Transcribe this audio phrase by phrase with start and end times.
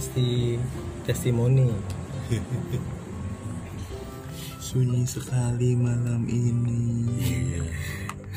[0.00, 0.56] testi
[1.04, 1.68] testimoni.
[4.64, 7.04] Sunyi sekali malam ini.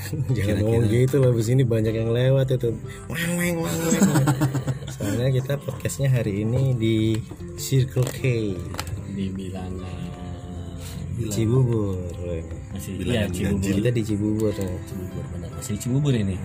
[0.36, 2.76] jangan ngomong gitu loh di sini banyak yang lewat itu.
[3.08, 4.28] Wang wang wang wang
[4.92, 7.16] soalnya kita podcastnya hari ini di
[7.56, 8.60] Circle K.
[9.16, 10.04] Di bilangan.
[11.32, 12.12] Cibubur.
[12.76, 13.72] Masih iya Cibubur.
[13.72, 14.52] Kita di Cibubur.
[14.52, 15.48] Cibubur benar.
[15.56, 16.36] Masih di Cibubur ini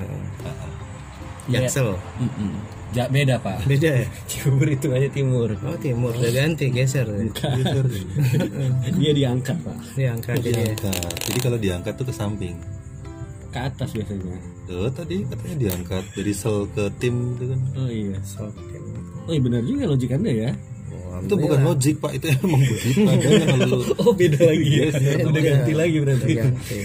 [1.48, 1.96] Jaksel.
[2.20, 2.52] Mm-mm.
[2.88, 3.68] Ja, beda pak.
[3.68, 4.06] Beda ya?
[4.30, 5.52] Cibubur itu aja timur.
[5.60, 6.12] Oh timur.
[6.16, 7.04] Udah ganti geser
[9.00, 9.76] dia diangkat pak.
[9.92, 11.12] Diangkat jadi Diangkat.
[11.28, 12.56] Jadi kalau diangkat tuh ke samping.
[13.48, 14.36] ke atas biasanya.
[14.68, 16.04] Oh tadi katanya diangkat.
[16.12, 17.60] Dari sel ke tim itu kan.
[17.76, 18.16] oh iya.
[18.20, 18.82] Sokin.
[19.24, 20.50] oh iya benar juga logik anda ya.
[20.88, 23.00] Oh, Itu bukan logik pak, itu emang begitu.
[24.04, 24.88] Oh beda lagi ya.
[25.24, 26.32] Udah ganti lagi berarti.
[26.36, 26.76] Ganti.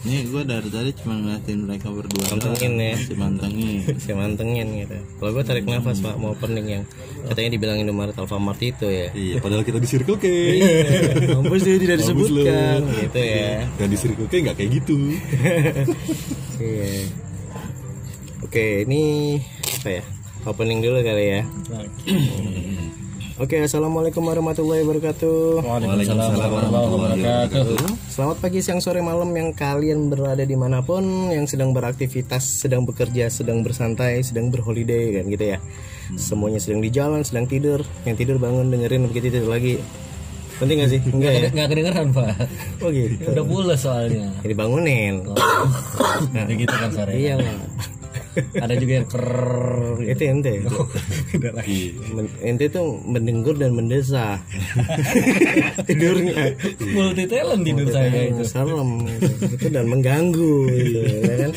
[0.00, 2.96] Ini gue dari tadi cuma ngeliatin mereka berdua Mantengin ya.
[2.96, 6.84] Si mantengin saya mantengin gitu kalau gue tarik nafas pak mau opening yang
[7.28, 10.26] katanya dibilang Indomaret Alfamart itu ya Iya, padahal kita di Circle K.
[11.36, 14.96] Mampus dia tidak disebutkan gitu ya Dan di Circle K nggak kayak gitu.
[16.60, 17.08] Iya.
[18.44, 19.36] Oke, ini
[19.80, 20.02] apa ya?
[20.44, 21.42] Opening dulu kali ya.
[23.40, 25.64] Oke, assalamualaikum warahmatullahi wabarakatuh.
[25.64, 27.64] Waalaikumsalam warahmatullahi wabarakatuh
[28.04, 31.00] Selamat pagi, siang, sore, malam yang kalian berada di mana pun,
[31.32, 35.58] yang sedang beraktivitas, sedang bekerja, sedang bersantai, sedang berholiday kan gitu ya.
[36.20, 37.80] Semuanya sedang di jalan, sedang tidur.
[38.04, 39.80] Yang tidur bangun dengerin begitu tidur lagi.
[40.60, 41.00] Penting gak sih?
[41.08, 41.48] Enggak ya?
[41.48, 42.36] nggak kedengeran pak
[42.84, 43.32] Oh gitu.
[43.32, 45.24] udah pulas soalnya Jadi bangunin.
[45.24, 47.56] udah gitu kan sore Iya lah.
[48.54, 49.28] Ada juga yang ker
[50.00, 50.54] Itu ente.
[51.42, 51.80] lagi.
[52.10, 54.38] Men- ente tuh mendengkur dan mendesah
[55.86, 56.54] tidurnya.
[56.90, 58.42] Multi talent tidur saya itu.
[58.44, 59.06] serem
[59.46, 61.52] itu dan mengganggu gitu, ya kan?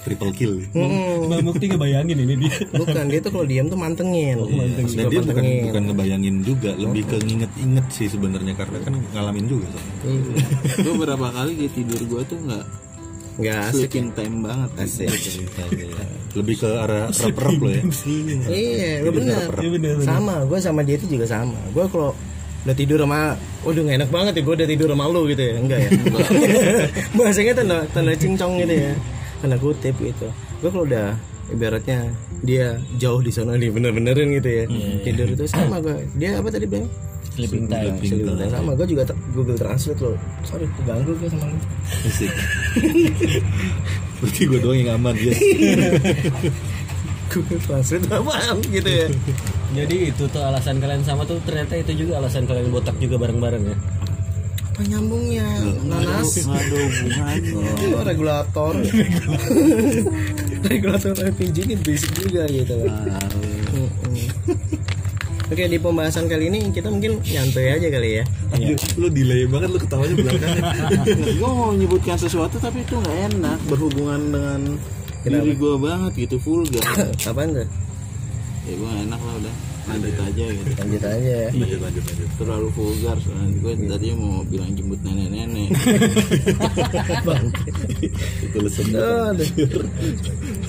[0.00, 0.54] Triple kill.
[0.72, 2.54] Mbak Mukti ngebayangin ini dia.
[2.72, 4.40] Bukan dia tuh kalau diam tuh mantengin.
[4.40, 9.44] Dan Suka dia bukan bukan ngebayangin juga, lebih ke nginget-inget sih sebenarnya karena kan ngalamin
[9.44, 9.68] juga.
[9.68, 10.44] soalnya.
[10.80, 12.64] Gue berapa kali di tidur gue tuh nggak
[13.40, 15.08] nggak asik sleeping time banget asik.
[16.36, 17.82] Lebih ke arah rep-rep lo ya.
[18.52, 19.96] iya lu bener.
[20.04, 21.58] sama gue sama dia itu juga sama.
[21.72, 22.12] Gue kalau
[22.60, 25.54] udah tidur sama udah gak enak banget ya gue udah tidur sama lu gitu ya.
[25.56, 25.90] Enggak ya.
[27.16, 28.92] Bahasanya tanda tanda cincong gitu ya.
[29.40, 30.28] Tanda kutip gitu.
[30.60, 31.16] Gue kalau udah
[31.50, 32.12] ibaratnya
[32.46, 34.64] dia jauh di sana dia bener-benerin gitu ya.
[35.02, 36.86] Tidur itu sama gue dia apa tadi bilang
[37.42, 38.50] sleeping time Sleeping time.
[38.50, 40.16] sama gue juga ter- Google Translate loh.
[40.42, 41.58] Sorry keganggu gue sama lu.
[42.04, 42.32] Asik.
[44.18, 45.32] Berarti gue doang yang aman ya.
[47.28, 49.06] Google Translate apaan gitu ya.
[49.72, 53.64] Jadi itu tuh alasan kalian sama tuh ternyata itu juga alasan kalian botak juga bareng-bareng
[53.64, 53.76] ya?
[54.70, 55.46] Apa nyambungnya?
[55.84, 56.40] Nanas.
[56.40, 57.70] Nggak ada hubungannya.
[57.90, 58.72] Oh, regulator.
[60.60, 62.76] Regulator LPG ini basic juga gitu.
[63.72, 63.88] Mm-mm.
[65.50, 68.24] Oke di pembahasan kali ini kita mungkin nyantai aja kali ya
[68.94, 70.62] Lu delay banget lu ketawanya belakangan.
[71.42, 74.60] Gue mau menyebutkan sesuatu tapi itu nggak enak Berhubungan dengan
[75.20, 76.80] diri gue banget gitu vulgar
[77.28, 77.68] Apaan tuh?
[78.60, 79.54] Ya gue enak lah udah
[79.88, 82.28] Lanjut aja gitu Lanjut aja lanjut lanjut lanjut.
[82.36, 85.68] Terlalu vulgar soalnya gue tadi mau bilang jemput nenek-nenek
[88.44, 88.86] Itu lesson.
[88.92, 89.48] Aduh.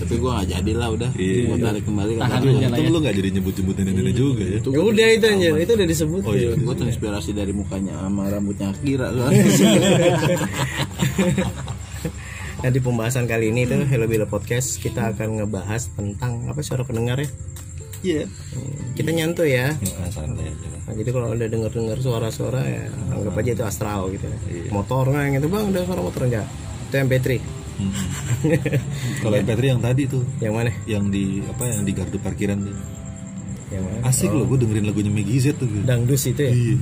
[0.02, 1.44] Tapi gue gak jadi lah udah Iya.
[1.52, 4.60] Gue tarik kembali ke Tahan aja Untung ya lu gak jadi nyebut-nyebut nenek-nenek juga ya.
[4.64, 6.22] Ya udah itu aja, itu udah disebut.
[6.24, 6.52] Oh iya.
[6.56, 9.32] Gue terinspirasi dari mukanya sama rambutnya Akira kan.
[12.62, 16.86] Nah di pembahasan kali ini tuh Hello Bila Podcast kita akan ngebahas tentang apa suara
[16.86, 17.26] pendengar ya.
[18.02, 18.26] Iya.
[18.26, 19.72] Hmm, Kita nyantuy ya.
[19.72, 20.68] Nah, santai aja.
[20.82, 24.26] Nah, jadi kalau udah denger-denger suara-suara ya anggap aja itu astral gitu.
[24.70, 26.48] Motor nggak gitu bang, udah suara motor enggak?
[26.90, 27.28] Itu MP3.
[29.22, 30.72] Kalau MP3 yang tadi tuh, Yang mana?
[30.86, 32.76] yang di apa yang di gardu parkiran tuh.
[33.72, 33.98] Yang mana?
[34.04, 35.66] Asik loh, gue dengerin lagunya Meggy Z tuh.
[35.66, 35.82] gue.
[35.82, 36.52] Dangdus itu ya?
[36.52, 36.76] Iya.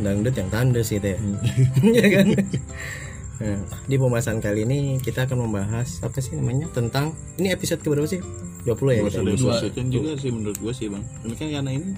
[0.00, 1.18] Dangdut yang tandus itu ya?
[1.96, 2.26] Iya kan?
[3.40, 3.56] Nah,
[3.88, 8.20] di pembahasan kali ini kita akan membahas apa sih namanya tentang ini episode keberapa sih?
[8.68, 9.20] 20 ya kita?
[9.40, 11.04] Dua second juga sih menurut gue sih bang.
[11.24, 11.88] Ini kan karena ini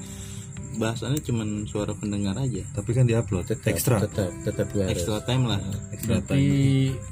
[0.78, 2.62] bahasannya cuman suara pendengar aja.
[2.70, 4.06] Tapi kan diupload ekstra.
[4.06, 4.94] Tetap tetap gue harus.
[4.94, 5.60] Extra time lah.
[6.06, 6.42] berarti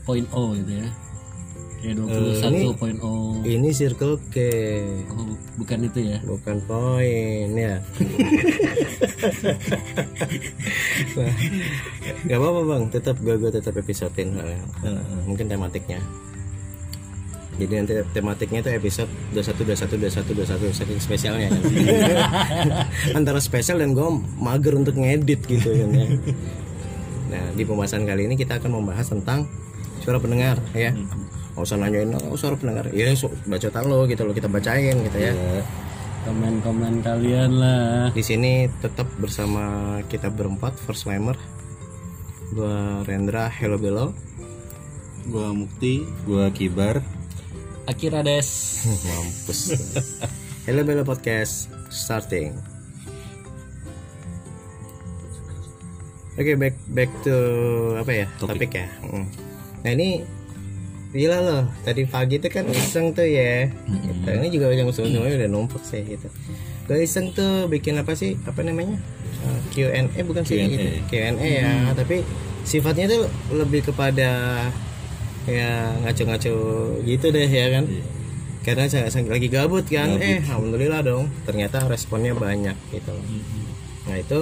[0.07, 1.10] point O gitu ya
[1.81, 4.37] kayak 21 oh Ini circle K
[5.11, 7.81] oh, bukan itu ya bukan poin ya.
[11.17, 11.33] nah,
[12.29, 14.61] gak apa-apa bang, tetap gue gue tetap episodein soalnya.
[15.25, 16.01] mungkin tematiknya.
[17.61, 21.63] Jadi nanti tematiknya itu episode 21 21 21 21 saking spesialnya kan.
[23.21, 24.09] Antara spesial dan gue
[24.41, 26.09] mager untuk ngedit gitu kan ya.
[27.31, 29.45] Nah, di pembahasan kali ini kita akan membahas tentang
[30.01, 30.97] suara pendengar ya.
[31.55, 32.91] Nggak usah nanyain oh, suara pendengar.
[32.95, 35.35] Ya so, bacotan lo gitu lo kita bacain gitu ya.
[36.21, 41.35] komen-komen kalian lah Di sini tetap bersama kita berempat first timer.
[42.53, 44.13] Gua Rendra, Hello Belo.
[45.31, 46.05] Gua Mukti.
[46.29, 47.01] Gua kibar.
[47.89, 48.47] Akira des
[49.09, 49.61] Mampus.
[50.69, 52.55] Hello Belo Podcast starting.
[56.41, 57.37] Oke, back back to
[58.01, 58.27] apa ya?
[58.41, 58.57] Topik.
[58.57, 58.87] Topik, ya.
[59.05, 59.27] Mm.
[59.85, 60.09] Nah, ini
[61.11, 61.63] gila loh.
[61.83, 63.67] Tadi pagi tuh kan iseng tuh ya.
[63.71, 64.29] Gitu.
[64.31, 66.31] Ini juga yang semuanya udah numpuk sih gitu.
[66.87, 68.39] Gue iseng tuh bikin apa sih?
[68.47, 68.99] Apa namanya?
[69.41, 70.87] Uh, Q&A bukan sih gitu.
[71.11, 72.23] Q&A ya, tapi
[72.65, 73.23] sifatnya tuh
[73.57, 74.31] lebih kepada
[75.49, 76.55] ya ngaco-ngaco
[77.09, 77.85] gitu deh ya kan
[78.61, 83.25] karena saya, lagi gabut kan eh alhamdulillah dong ternyata responnya banyak gitu loh.
[84.05, 84.41] nah itu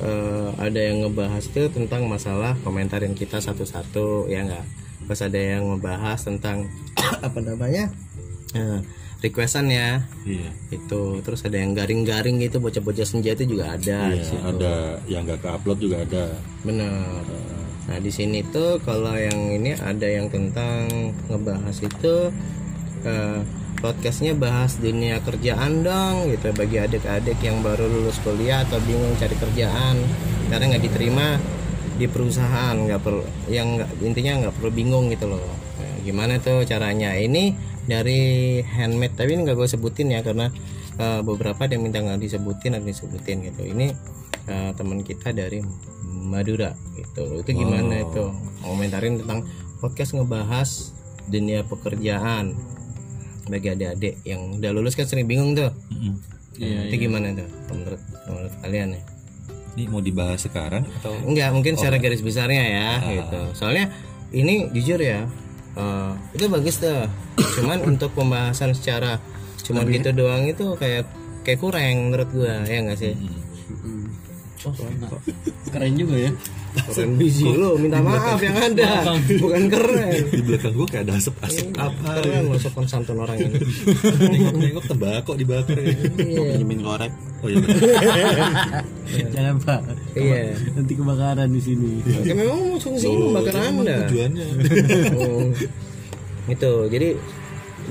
[0.00, 4.64] eh, ada yang ngebahas itu tentang masalah komentarin kita satu-satu ya enggak
[5.04, 6.68] terus ada yang ngebahas tentang
[7.26, 7.88] apa namanya
[8.52, 8.80] eh,
[9.20, 10.50] requestan ya Iya.
[10.70, 14.74] itu terus ada yang garing-garing gitu bocah-bocah senja itu juga ada Iya, ada
[15.06, 16.24] yang nggak ke upload juga ada.
[16.60, 17.24] Benar.
[17.84, 20.88] Nah di sini tuh kalau yang ini ada yang tentang
[21.28, 22.14] ngebahas itu
[23.04, 23.40] eh,
[23.80, 29.36] podcastnya bahas dunia kerjaan dong gitu bagi adik-adik yang baru lulus kuliah atau bingung cari
[29.36, 30.00] kerjaan
[30.48, 31.36] karena nggak diterima
[31.94, 35.38] di perusahaan nggak perlu yang intinya nggak perlu bingung gitu loh.
[35.38, 37.14] Nah, gimana tuh caranya?
[37.14, 37.54] Ini
[37.86, 40.50] dari handmade tapi ini nggak gue sebutin ya karena
[40.98, 43.62] eh, beberapa ada yang minta nggak disebutin atau disebutin gitu.
[43.62, 43.86] Ini
[44.50, 45.62] eh, teman kita dari
[46.04, 47.38] Madura gitu.
[47.38, 48.24] Itu gimana itu?
[48.66, 49.46] Komentarin tentang
[49.78, 50.90] podcast ngebahas
[51.30, 52.58] dunia pekerjaan.
[53.44, 55.70] Bagi adik-adik yang udah lulus kan sering bingung tuh.
[56.54, 59.02] Iya, itu gimana tuh menurut menurut kalian ya
[59.74, 63.40] Ini mau dibahas sekarang atau enggak mungkin secara garis besarnya ya gitu.
[63.58, 63.90] Soalnya
[64.30, 65.26] ini jujur ya
[65.74, 67.10] eh, itu bagus tuh.
[67.58, 69.18] Cuman untuk pembahasan secara
[69.64, 71.08] cuman gitu doang itu kayak
[71.40, 73.16] kayak kurang menurut gua ya enggak sih
[74.64, 74.72] Oh,
[75.72, 76.30] keren juga ya
[76.88, 81.68] keren biji lo minta maaf yang ada bukan keren di belakang gua kayak ada asap-asap
[81.76, 82.08] apa?
[82.24, 83.60] keren lo sopan santun orang ini
[84.24, 85.94] Nengok-nengok tembakau dibakar ya.
[86.16, 87.12] Pinjemin korek.
[87.44, 87.60] Oh iya.
[89.36, 89.80] jangan pak
[90.16, 93.04] iya nanti kebakaran di sini ya memang mau fungsi
[93.36, 94.46] bakar anda Tujuannya.
[95.12, 95.52] Oh.
[96.48, 97.08] itu jadi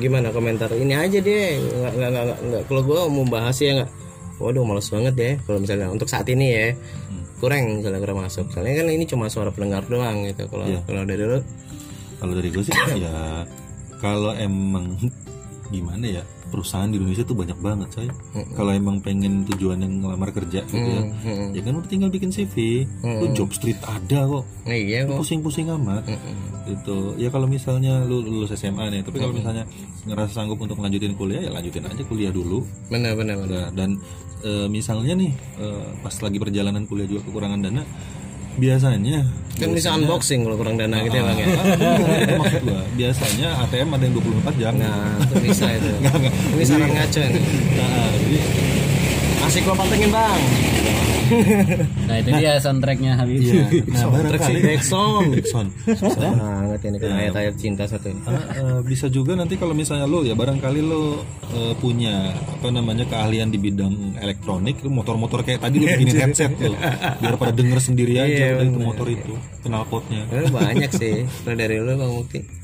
[0.01, 2.63] gimana komentar ini aja deh nggak nggak nggak, nggak, nggak.
[2.65, 3.89] kalau gue mau bahas ya nggak
[4.37, 6.67] waduh males banget deh kalau misalnya untuk saat ini ya.
[7.37, 8.47] Kurang misalnya kurang masuk.
[8.49, 10.79] Soalnya kan ini cuma suara pendengar doang gitu kalau Iya.
[10.87, 11.39] kalau dari lu.
[12.17, 13.43] Kalau dari gue sih ya
[13.99, 14.95] kalau emang
[15.73, 16.23] gimana ya
[16.53, 18.09] perusahaan di Indonesia tuh banyak banget coy.
[18.53, 21.57] Kalau emang pengen tujuan yang ngelamar kerja gitu ya, hmm.
[21.57, 22.85] ya kan udah tinggal bikin CV.
[23.01, 24.45] Lu job street ada kok.
[24.69, 26.05] Nah, iya kok Pusing-pusing amat.
[26.69, 27.17] Gitu.
[27.17, 29.65] Ya kalau misalnya lu lulus SMA nih, tapi kalau misalnya
[30.05, 32.61] ngerasa sanggup untuk lanjutin kuliah ya lanjutin aja kuliah dulu.
[32.93, 33.95] benar benar benar Nah, dan
[34.43, 35.67] e, misalnya nih e,
[36.03, 37.83] pas lagi perjalanan kuliah juga kekurangan dana,
[38.57, 39.25] biasanya.
[39.53, 41.47] Kan bisa unboxing kalau kurang dana gitu ya bang ya?
[41.53, 42.81] Ah, maksud gua.
[42.97, 44.73] Biasanya ATM ada yang 24 jam.
[44.81, 45.93] nah itu bisa itu.
[46.57, 47.41] Ini saran ngaco ini.
[47.77, 48.37] Nah, jadi
[49.45, 50.41] asik gua pantengin bang
[52.09, 53.51] nah itu dia soundtracknya hari ini
[53.93, 55.67] nah, barangkali Backsound Son,
[56.73, 57.09] banget ini kan.
[57.13, 58.21] Ayat-ayat cinta satu ini.
[58.25, 61.21] Ah, eh, bisa juga nanti kalau misalnya lo ya barangkali lo
[61.53, 66.51] eh, punya apa namanya keahlian di bidang elektronik, lo motor-motor kayak tadi lo bikinin headset
[66.57, 66.75] lo,
[67.19, 69.33] biar pada denger sendiri aja Iya, udah itu motor itu,
[69.67, 70.21] knalpotnya.
[70.31, 71.15] Eh, banyak sih.
[71.45, 72.62] Kalau dari lu bang Mukti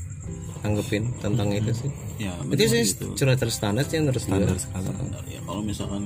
[0.60, 1.90] tanggepin tentang itu sih.
[2.20, 2.82] Ya, itu sih
[3.16, 4.56] curhat terstandar sih menurut Standar
[4.92, 5.40] benar ya.
[5.40, 6.04] Kalau misalkan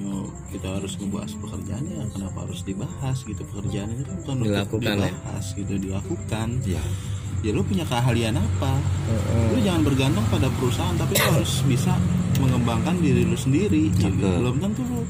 [0.54, 3.42] kita harus ngebahas pekerjaan ya kenapa harus dibahas gitu?
[3.50, 5.10] Pekerjaan itu kan bukan Dilakukan, ya?
[5.10, 6.48] dibahas gitu dilakukan.
[6.64, 6.82] Ya,
[7.42, 8.72] ya lu punya keahlian apa?
[9.52, 11.92] Lu jangan bergantung pada perusahaan tapi lu harus bisa
[12.38, 14.06] mengembangkan diri lu sendiri gitu.
[14.22, 15.02] Belum tentu lu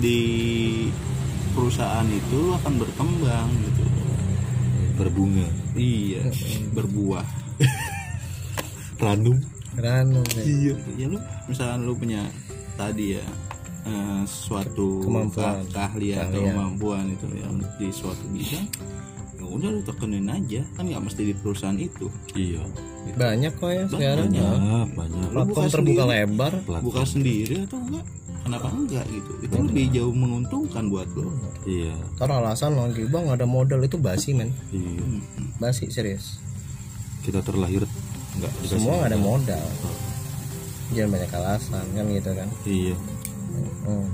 [0.00, 0.18] di
[1.52, 3.84] perusahaan itu lu akan berkembang gitu.
[4.98, 5.46] Berbunga,
[5.78, 6.26] iya
[6.74, 7.22] berbuah
[8.98, 9.38] ranum.
[9.74, 10.74] Ranu iya.
[10.94, 12.26] Ya lu misalkan lu punya
[12.74, 13.24] tadi ya
[13.84, 15.62] eh, suatu Kemampuan.
[15.62, 18.66] ke- keahlian atau kemampuan itu yang di suatu bidang
[19.38, 20.60] ya udah lu tekenin aja.
[20.74, 22.10] Kan nggak mesti di perusahaan itu.
[22.34, 22.58] Iya,
[23.14, 25.26] banyak kok ya sekarang banyak, banyak.
[25.26, 26.18] Lu buka platform terbuka sendiri.
[26.18, 26.52] lebar.
[26.82, 28.04] Buka sendiri atau enggak?
[28.38, 29.30] Kenapa enggak gitu?
[29.40, 31.28] Itu lebih jauh menguntungkan buat lo
[31.62, 34.50] Iya, karena alasan lagi bang ada modal itu basi men.
[34.68, 35.04] Iya.
[35.56, 36.40] basi serius.
[37.20, 37.84] Kita terlahir
[38.38, 39.66] nggak dikasih semua nggak ada modal.
[40.94, 42.48] Jangan banyak alasan kan gitu kan.
[42.64, 42.96] Iya.
[43.88, 44.08] Hmm.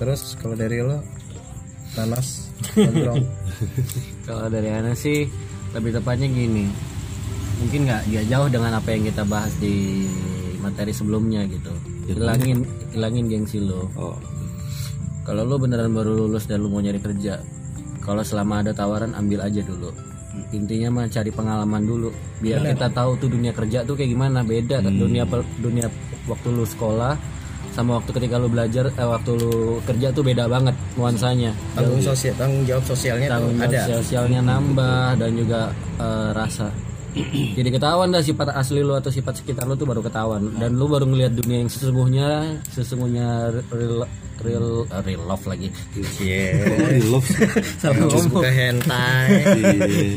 [0.00, 0.98] terus kalau dari lo?
[1.92, 2.48] Nanas
[4.26, 5.28] Kalau dari Ana sih
[5.76, 6.72] lebih tepatnya gini,
[7.60, 10.08] mungkin nggak dia jauh dengan apa yang kita bahas di
[10.62, 11.68] materi sebelumnya gitu.
[12.08, 12.64] Hilangin
[12.96, 13.92] hilangin gengsi lo.
[13.98, 14.16] Oh.
[15.28, 17.44] Kalau lo beneran baru lulus dan lo mau nyari kerja
[18.02, 19.94] kalau selama ada tawaran ambil aja dulu
[20.52, 22.08] intinya mah cari pengalaman dulu
[22.40, 25.86] biar kita tahu tuh dunia kerja tuh kayak gimana beda kan dunia pel- dunia
[26.24, 27.14] waktu lu sekolah
[27.72, 31.56] sama waktu ketika lu belajar eh, waktu lu kerja tuh beda banget nuansanya.
[31.72, 33.80] Tanggung sosial tanggung jawab sosialnya tanggung jawab ada.
[33.96, 35.60] sosialnya nambah dan juga
[35.96, 36.68] eh, rasa.
[37.56, 40.52] Jadi ketahuan dah sifat asli lu atau sifat sekitar lu tuh baru ketahuan.
[40.60, 42.28] Dan lu baru ngelihat dunia yang sesungguhnya
[42.72, 44.04] sesungguhnya real
[44.40, 45.68] real eh, real love lagi
[46.18, 46.44] Iya.
[46.72, 47.28] oh, di love
[47.78, 48.26] Terus ngomong.
[48.32, 49.28] buka hentai.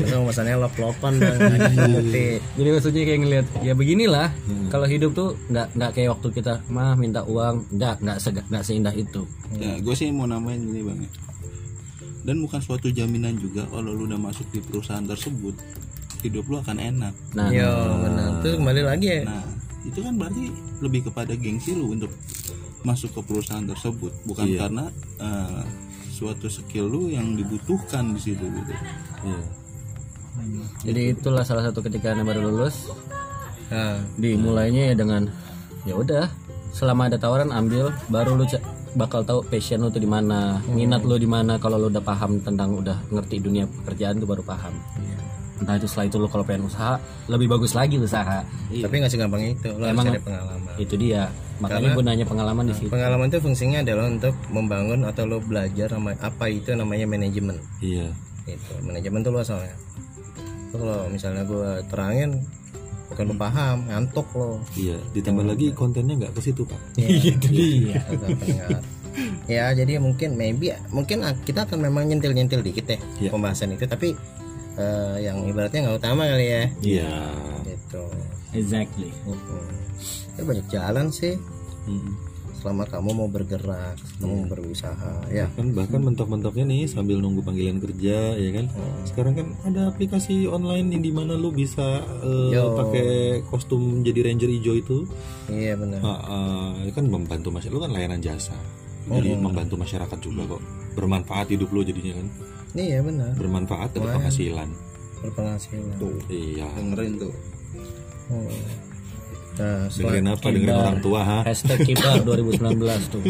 [0.00, 2.40] Terus masalahnya lop-lopan dan ngerti.
[2.52, 4.28] Jadi maksudnya kayak ngelihat ya beginilah
[4.66, 8.62] kalau hidup tuh nggak nggak kayak waktu kita mah minta uang nggak nggak sega- nggak
[8.62, 9.22] seindah itu.
[9.54, 10.98] ya gue sih mau namain gini bang
[12.22, 15.54] dan bukan suatu jaminan juga kalau lu udah masuk di perusahaan tersebut
[16.18, 17.70] hidup lu akan enak Nah, Yo,
[18.00, 18.42] benar.
[18.42, 19.20] Terus kembali lagi ya.
[19.24, 19.46] nah
[19.80, 22.10] itu kan berarti lebih kepada gengsi lu untuk
[22.86, 24.14] masuk ke perusahaan tersebut.
[24.22, 24.84] Bukan karena
[25.18, 25.62] eh,
[26.14, 28.72] suatu skill lu yang dibutuhkan di situ gitu.
[29.26, 29.42] Iya.
[30.86, 32.92] Jadi itulah salah satu ketika anda baru lulus
[33.66, 35.26] Nah, dimulainya ya dengan
[35.82, 36.30] ya udah
[36.70, 38.46] selama ada tawaran ambil baru lu
[38.94, 41.58] bakal tahu passion lu tuh di mana minat lu di mana.
[41.58, 44.70] Kalau lu udah paham tentang udah ngerti dunia pekerjaan tuh baru paham.
[45.58, 46.94] Entah itu setelah itu lu kalau pengen usaha
[47.26, 48.46] lebih bagus lagi usaha.
[48.70, 49.66] Tapi nggak segampang itu.
[49.74, 50.74] Lo harus Emang- cari pengalaman.
[50.78, 51.22] itu dia
[51.58, 56.12] makanya gunanya pengalaman di situ Pengalaman itu fungsinya adalah untuk membangun atau lo belajar sama
[56.18, 57.56] apa itu namanya manajemen.
[57.80, 58.12] iya
[58.46, 58.72] Gitu.
[58.80, 59.74] Manajemen tuh luas soalnya.
[60.70, 62.30] Lo kalau misalnya gue terangin
[63.06, 64.62] bukan lo paham, ngantuk lo.
[64.74, 68.02] iya ditambah lagi kontennya nggak ke situ pak itu dia.
[69.48, 73.30] ya jadi mungkin maybe mungkin kita akan memang nyentil-nyentil dikit ya Iya.
[73.32, 74.12] pembahasan itu tapi
[74.76, 77.10] eh, yang ibaratnya nggak utama kali ya iya
[77.64, 78.04] gitu
[78.56, 79.10] exactly.
[79.28, 79.66] Mm-mm.
[80.36, 81.36] ya banyak jalan sih.
[81.86, 82.16] Mm.
[82.56, 85.46] selama kamu mau bergerak kamu mau berusaha ya.
[85.54, 88.66] Kan bahkan mentok-mentoknya nih sambil nunggu panggilan kerja ya kan?
[89.06, 92.74] Sekarang kan ada aplikasi online yang di mana lu bisa Yo.
[92.74, 94.98] pakai kostum jadi ranger hijau itu.
[95.46, 96.02] Iya benar.
[96.02, 98.58] Ah, ah, itu kan membantu masyarakat lu kan layanan jasa.
[99.06, 100.62] Jadi membantu masyarakat juga kok.
[100.98, 102.26] Bermanfaat hidup lu jadinya kan.
[102.74, 103.30] Iya benar.
[103.38, 104.68] Bermanfaat dapat penghasilan.
[105.22, 105.96] Berpenghasilan.
[106.26, 106.66] Iya.
[106.74, 107.32] Dengerin tuh
[108.26, 108.50] Hmm.
[109.56, 110.46] nah dengerin apa?
[110.52, 111.38] dengerin orang tua ha?
[111.46, 113.22] Hashtag kibar 2019 tuh.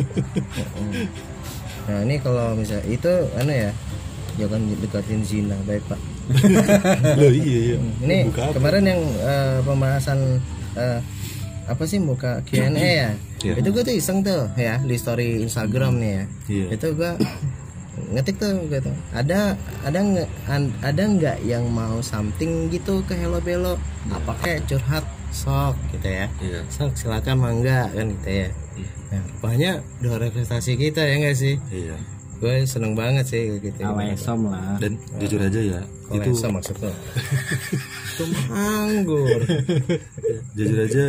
[1.86, 3.70] Nah ini kalau misalnya itu anu ya
[4.36, 5.56] jangan dekatin zina.
[5.64, 6.00] Baik pak.
[7.22, 7.76] Loh, iya iya.
[8.02, 8.52] Ini Buka apa?
[8.58, 10.18] kemarin yang eh, pembahasan
[10.74, 10.98] eh,
[11.66, 13.10] apa sih muka Q&A ya?
[13.42, 13.52] Iya.
[13.62, 16.24] itu gue tuh iseng tuh ya di story Instagram nih ya.
[16.50, 16.66] Iya.
[16.74, 17.10] itu gue
[18.12, 20.28] ngetik tuh gitu ada ada nggak
[20.84, 23.80] ada nggak yang mau something gitu ke Hello Belo
[24.12, 25.04] apa kayak curhat
[25.36, 26.26] sok gitu ya.
[26.40, 26.60] Iya.
[26.72, 28.48] sok silakan mangga kan gitu ya.
[29.12, 31.54] Nah, rupanya udah representasi kita ya enggak sih?
[31.68, 31.96] Iya.
[32.40, 33.80] Gue seneng banget sih gitu.
[33.84, 34.80] Awesom lah.
[34.80, 36.92] Dan jujur aja ya itu itu maksud lo?
[38.16, 38.24] Itu
[38.54, 39.42] anggur
[40.54, 41.04] jujur aja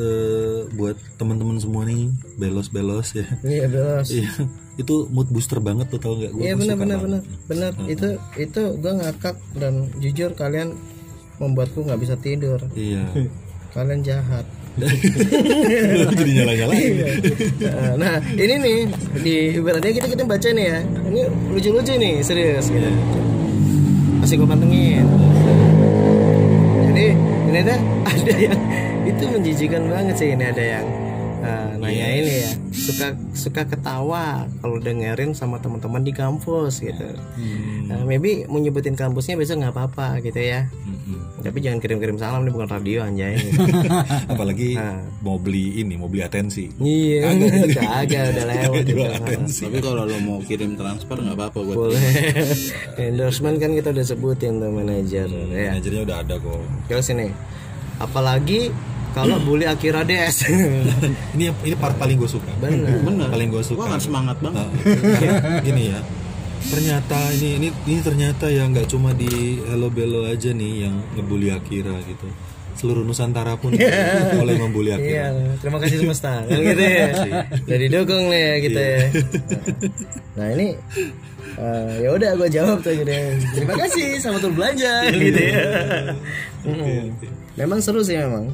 [0.00, 2.08] eh, buat teman-teman semua nih
[2.40, 3.28] belos-belos ya.
[3.44, 4.08] Iya belos.
[4.08, 4.32] Iya
[4.80, 6.32] itu mood booster banget tuh tau nggak?
[6.32, 7.20] Gue Iya benar benar benar.
[7.44, 7.72] Benar.
[7.84, 10.72] Itu itu gue ngakak dan jujur kalian
[11.36, 12.60] membuatku nggak bisa tidur.
[12.72, 13.04] Iya.
[13.76, 14.44] Kalian jahat.
[16.16, 16.92] Jadi nyala-nyalain
[17.60, 18.78] Nah, nah ini nih
[19.20, 20.78] di ibaratnya kita kita baca nih ya.
[21.12, 21.20] Ini
[21.52, 22.88] lucu-lucu nih serius gitu.
[24.24, 25.04] Masih gue pantengin.
[26.88, 27.06] Jadi
[27.52, 27.76] ini ada
[28.12, 28.60] ada yang
[29.04, 30.86] itu menjijikan banget sih ini ada yang
[31.44, 32.52] eh, nanya ini ya.
[32.70, 37.08] Suka suka ketawa kalau dengerin sama teman-teman di kampus gitu.
[37.86, 40.70] Nah, maybe mau nyebutin kampusnya besok nggak apa-apa gitu ya.
[41.42, 43.34] Tapi jangan kirim-kirim salam ini bukan radio anjay.
[44.32, 45.02] Apalagi Nah.
[45.20, 46.70] mau beli ini mau beli atensi.
[46.78, 47.34] Iya
[47.74, 48.22] kagak.
[48.32, 49.04] udah lewat itu
[49.58, 52.00] tapi kalau lo mau kirim transfer nggak apa-apa buat boleh.
[52.96, 55.74] endorsement kan kita udah sebutin tuh manajer ya.
[55.74, 56.62] Manajernya udah ada kok.
[56.86, 57.28] Terus ini
[57.98, 58.70] apalagi
[59.12, 60.48] kalau bully Akira DS
[61.36, 62.50] ini ini part paling gue suka.
[62.58, 63.28] Benar bener.
[63.28, 63.84] Paling gue suka.
[63.86, 64.66] kan semangat banget.
[64.66, 66.00] Nah, gini ya.
[66.62, 71.52] Ternyata ini ini ini ternyata ya nggak cuma di Hello Bello aja nih yang ngebully
[71.52, 72.26] Akira gitu.
[72.72, 73.76] Seluruh Nusantara pun
[74.42, 75.28] oleh membuli iya Akira.
[75.60, 76.40] Terima kasih semesta.
[76.48, 77.08] Kan gitu ya.
[77.68, 79.02] Udah didukung nih ya kita ya.
[80.38, 80.68] Nah ini
[81.60, 83.36] eh, ya udah gue jawab tuh gitu ya.
[83.52, 84.06] terima kasih.
[84.22, 84.92] Selamat berbelanja.
[85.12, 85.62] Gitu ya.
[86.62, 87.18] Mm.
[87.58, 88.48] memang seru sih memang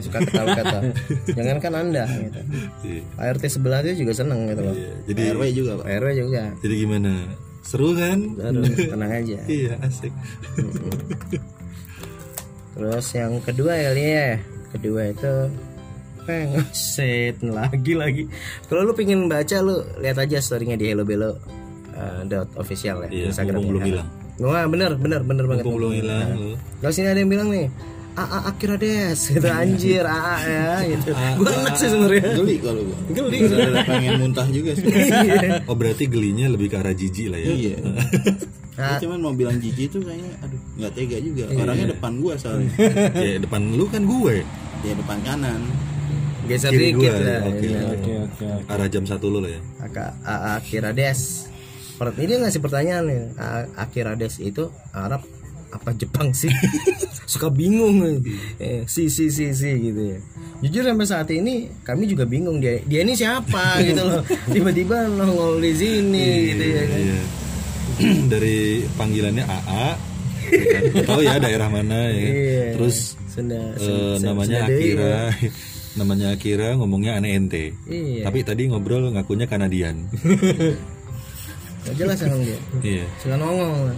[0.00, 0.78] suka ketawa-kata
[1.36, 2.40] jangan kan anda gitu.
[2.84, 3.02] Iya.
[3.16, 5.86] ART sebelah itu juga seneng gitu loh Iya, jadi RW juga pak.
[6.00, 6.42] RW juga.
[6.60, 7.12] Jadi gimana?
[7.60, 8.18] Seru kan?
[8.40, 9.38] Aduh, tenang aja.
[9.44, 10.12] Iya asik.
[12.74, 14.28] Terus yang kedua kali ya.
[14.72, 15.32] Kedua itu
[16.24, 16.50] peng.
[16.72, 18.22] Set lagi lagi.
[18.70, 21.36] Kalau lu pingin baca lu lihat aja storynya di hello belo
[21.92, 24.08] eh, dot official ya Iya, Instagram belum hilang.
[24.40, 25.64] Wah bener bener bener banget.
[25.68, 26.50] Belum hilang lu.
[26.80, 27.68] Kalau sini ada yang bilang nih
[28.20, 32.98] AA Akira Des gitu anjir AA ya gitu gue enak sih sebenarnya Geli kalau gua.
[33.08, 33.38] Geli.
[33.48, 34.84] Udah pengen muntah juga sih.
[35.68, 37.50] Oh berarti gelinya lebih ke arah jijik lah ya.
[37.50, 37.76] Iya.
[37.84, 37.96] Ah.
[38.80, 41.44] Gua cuman mau bilang jijik tuh kayaknya aduh nggak tega juga.
[41.52, 42.70] Orangnya depan gua soalnya.
[43.24, 44.36] ya depan lu kan gue.
[44.80, 45.60] Dia depan kanan.
[46.48, 47.24] geser Kiri dikit gua.
[47.24, 47.68] lah Oke.
[47.96, 48.44] Oke oke.
[48.68, 49.60] Arah jam satu lu lah ya.
[49.84, 51.20] Aka AA Akira Des
[52.00, 55.20] Per- ini ngasih pertanyaan nih AA Akira Des itu Arab
[55.70, 56.50] apa Jepang sih
[57.30, 58.02] suka bingung
[58.58, 60.18] eh, si si si si gitu ya
[60.60, 65.62] jujur sampai saat ini kami juga bingung dia dia ini siapa gitu loh tiba-tiba nongol
[65.62, 67.20] di sini gitu ya kan Iya.
[68.32, 69.86] Dari panggilannya AA.
[70.50, 70.82] ya kan?
[71.04, 72.28] Tahu ya daerah mana ya.
[72.32, 72.66] Iya.
[72.78, 72.96] Terus
[73.28, 75.18] Sunda, Sunda- namanya Sunda Dewi, Akira.
[76.00, 77.64] namanya Akira ngomongnya aneh ente.
[77.84, 78.24] Iya.
[78.24, 80.08] Tapi tadi ngobrol ngakunya Kanadian.
[81.80, 83.06] Gak jelas emang dia iya.
[83.24, 83.88] suka nongol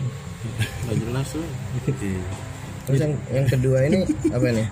[0.86, 1.50] Gak jelas loh.
[1.72, 2.22] Iya.
[2.82, 4.66] terus yang yang kedua ini apa nih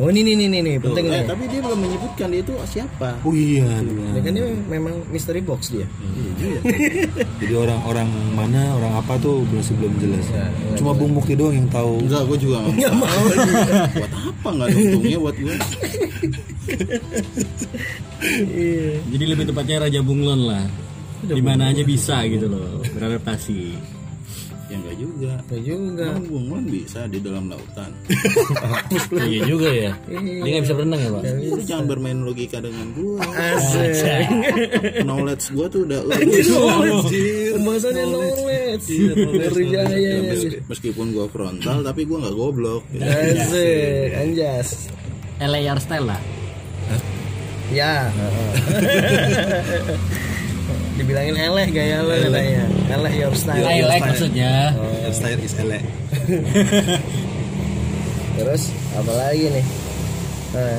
[0.00, 2.56] oh ini nih nih nih, nih penting Eh, nih tapi dia belum menyebutkan dia itu
[2.64, 3.20] siapa.
[3.20, 3.68] Oh iya.
[4.16, 5.84] Ya kan dia memang mystery box dia
[7.36, 10.24] Jadi orang-orang mana, orang apa tuh masih belum jelas.
[10.80, 12.00] Cuma Bung Mukti doang yang tahu.
[12.00, 13.24] Enggak, gua juga nggak mau.
[13.92, 15.54] buat apa nggak ada untungnya buat gua?
[19.08, 20.64] Jadi lebih tepatnya Raja Bunglon lah.
[21.28, 23.97] Di mana aja bisa gitu loh beradaptasi.
[24.68, 25.32] Ya enggak juga.
[25.48, 26.04] ya juga.
[26.12, 27.88] Emang bunglon bisa di dalam lautan.
[29.32, 29.92] iya juga ya.
[30.04, 31.22] Dia nggak bisa berenang ya pak.
[31.40, 33.24] Lu jangan bermain logika dengan gua.
[33.32, 34.28] asik.
[35.08, 36.00] Knowledge gua tuh udah
[37.56, 38.86] pembahasannya knowledge.
[39.16, 42.82] ngeri jaya ya Meski- meskipun gua frontal tapi gua nggak goblok.
[43.00, 44.08] asik.
[44.14, 44.68] Anjas.
[45.40, 46.20] LAR style lah.
[47.68, 48.08] ya
[50.98, 52.64] dibilangin eleh gaya lo katanya.
[52.90, 54.74] Eleh your style I like maksudnya.
[54.74, 55.82] Hairstyle is elek.
[58.38, 58.62] terus
[58.94, 59.64] apa lagi nih?
[60.54, 60.78] Nah,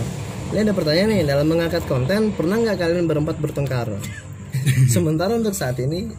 [0.51, 1.21] ini ada pertanyaan nih.
[1.23, 3.87] Dalam mengangkat konten pernah nggak kalian berempat bertengkar?
[4.93, 6.11] Sementara untuk saat ini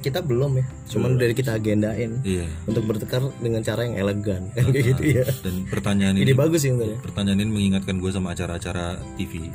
[0.00, 0.66] kita belum ya.
[0.86, 2.46] Cuman dari kita agendain Iya.
[2.64, 4.42] untuk bertengkar dengan cara yang elegan.
[4.54, 5.24] Kan kayak gitu ya.
[5.42, 6.98] Dan pertanyaan ide ini, bagus sih sebenarnya.
[7.02, 9.50] pertanyaan ini mengingatkan gue sama acara-acara TV.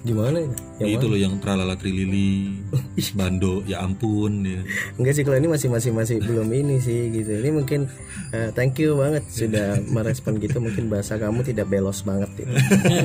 [0.00, 2.54] Gimana ya Ya, itu loh yang tralala trilili,
[3.18, 4.46] bando, ya ampun.
[4.46, 4.62] Ya.
[4.94, 7.90] enggak sih kalau ini masih masih masih belum ini sih gitu ini mungkin
[8.30, 12.46] eh, thank you banget sudah merespon gitu mungkin bahasa kamu tidak belos banget gitu.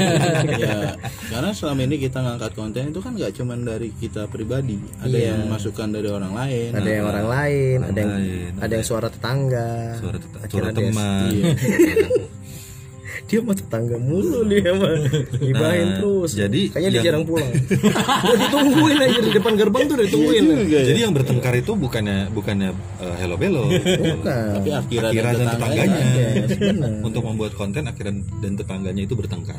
[0.61, 0.93] ya
[1.33, 5.49] karena selama ini kita ngangkat konten itu kan nggak cuman dari kita pribadi ada yang
[5.49, 9.97] masukan dari orang lain ada yang orang lain ada yang lain, ada yang suara tetangga
[9.97, 11.29] Suara, suara dia- teman.
[13.23, 14.93] dia mah tetangga mulu dia mah
[15.33, 16.31] gibahin Nah, terus.
[16.33, 17.49] jadi kayaknya dia jarang pulang.
[17.49, 20.43] Udah ditungguin aja di depan gerbang tuh udah ditungguin.
[20.67, 24.47] Jadi yang bertengkar itu bukannya bukannya eh, hello bello, bukan.
[24.55, 25.99] tapi akhirnya Akira dan tetangganya.
[26.13, 26.91] Yes, benar.
[27.01, 29.57] Untuk membuat konten Akira dan tetangganya itu bertengkar.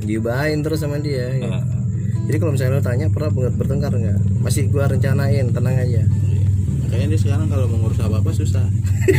[0.00, 1.46] gibahin terus sama dia ya.
[1.48, 1.62] Ah.
[2.22, 4.18] jadi kalau misalnya lo tanya pernah ber- bertengkar nggak?
[4.38, 6.02] Masih gua rencanain tenang aja
[6.92, 8.68] kayaknya dia sekarang kalau mengurus apa apa susah.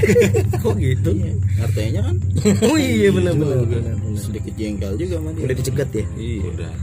[0.62, 1.10] Kok gitu?
[1.58, 2.16] Artinya kan?
[2.70, 5.44] Oh iya benar benar benar sedikit jengkel juga sama dia.
[5.50, 6.06] Udah dicegat ya?
[6.14, 6.46] Iya.
[6.54, 6.74] Udah.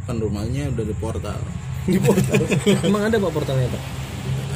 [0.00, 1.40] depan rumahnya udah di portal.
[1.88, 2.40] Di portal?
[2.84, 3.82] Emang ada pak portalnya pak?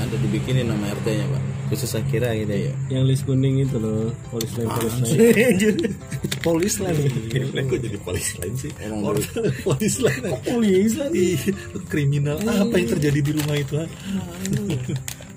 [0.05, 1.43] Ada dibikinin nama RT nya pak.
[1.73, 2.73] Khusus Akira gitu ya?
[2.93, 4.13] Yang list kuning itu loh.
[4.29, 5.33] Polis lain polis lain.
[5.33, 5.75] Anjir.
[6.45, 7.09] polis lah nih
[7.57, 8.71] Kok jadi polis lain sih?
[8.93, 10.23] Orang dari polis lain.
[10.45, 11.33] polis lah nih
[11.89, 13.75] Kriminal apa yang terjadi di rumah itu?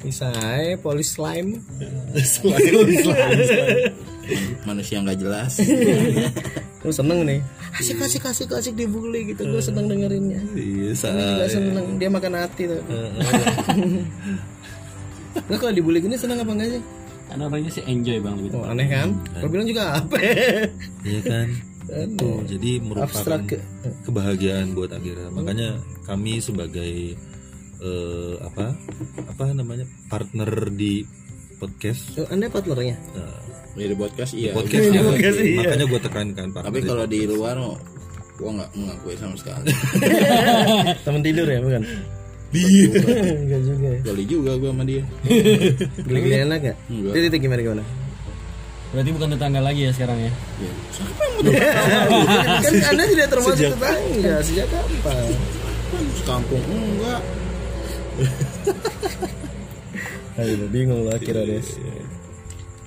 [0.05, 1.57] Misalnya polis slime
[2.15, 3.39] Selain polis lain.
[4.63, 5.57] manusia nggak jelas
[6.85, 7.41] lu seneng nih
[7.73, 12.33] asik asik asik asik dibully gitu gue seneng dengerinnya Iya, Gue juga seneng dia makan
[12.35, 12.81] hati tuh
[15.41, 16.81] Nah kalau dibully gini seneng apa enggak sih?
[17.25, 19.09] Karena orangnya sih enjoy bang lebih Oh, aneh kan?
[19.35, 20.15] Gue bilang juga apa?
[21.01, 21.47] Iya kan?
[22.15, 23.61] Tuh, jadi merupakan Abstrak ke-
[24.03, 25.29] kebahagiaan buat Akira.
[25.29, 27.17] Makanya kami sebagai
[27.81, 28.75] eh, apa?
[29.31, 29.85] Apa namanya?
[30.07, 31.03] partner di
[31.57, 32.19] podcast.
[32.19, 32.95] Oh, Anda partnernya?
[33.75, 35.03] eh, di podcast iya podcast ya.
[35.03, 35.67] podcast, iya.
[35.67, 36.71] Makanya gue tekankan partner.
[36.71, 37.75] tapi kalau di luar oh,
[38.35, 39.71] gua nggak mengakui sama sekali
[41.07, 41.83] Temen tidur ya bukan?
[42.55, 43.99] Enggak juga ya.
[44.03, 45.03] Gali juga gua sama dia
[46.07, 46.77] Gini enak gak?
[46.87, 47.13] Enggak.
[47.19, 47.83] Itu gimana gimana?
[48.95, 50.31] Berarti bukan tetangga lagi ya sekarang ya?
[52.63, 55.35] kan Anda tidak termasuk tetangga sejak kapan?
[56.23, 57.19] kampung enggak
[60.35, 61.79] Ayo bingung lah kira des.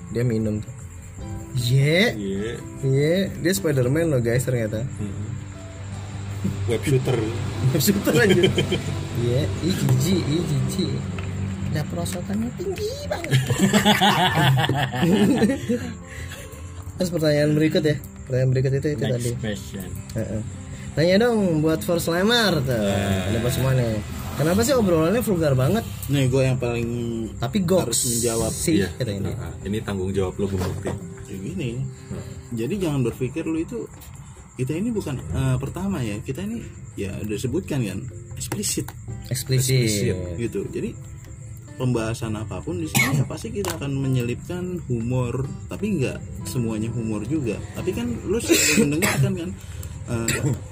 [0.09, 0.73] Dia minum tuh.
[1.59, 2.51] Iya, Iya.
[2.85, 4.83] iya, dia Spiderman loh guys ternyata.
[6.65, 7.17] web shooter
[7.81, 8.47] Super lanjut.
[9.19, 10.93] Iya, ih jijik, ih jijik.
[11.69, 13.29] Nah perosotannya tinggi banget.
[16.95, 17.95] Terus pertanyaan berikut ya.
[18.25, 19.29] Pertanyaan berikut itu itu tadi.
[19.31, 20.41] next question Heeh.
[20.91, 22.75] Tanya dong buat for slammer tuh.
[22.75, 23.97] Ada apa semua nih?
[24.39, 25.83] Kenapa sih obrolannya vulgar banget?
[26.07, 26.89] nih gue yang paling
[27.35, 28.51] Tapi goks Harus menjawab.
[28.51, 28.89] sih Iya.
[28.95, 29.29] kata ini.
[29.29, 30.89] Nah, ini tanggung jawab lo Bung Mukti
[31.29, 31.85] ya gini
[32.49, 33.85] jadi jangan berpikir lu itu
[34.55, 38.01] kita ini bukan eh, pertama ya kita ini ya udah sebutkan kan
[38.33, 38.89] eksplisit
[39.29, 40.17] Eksplisit.
[40.35, 40.89] gitu jadi
[41.77, 47.21] pembahasan apa pun di sini ya pasti kita akan menyelipkan humor tapi nggak semuanya humor
[47.23, 49.49] juga tapi kan lu selalu mendengarkan kan
[50.09, 50.27] eh,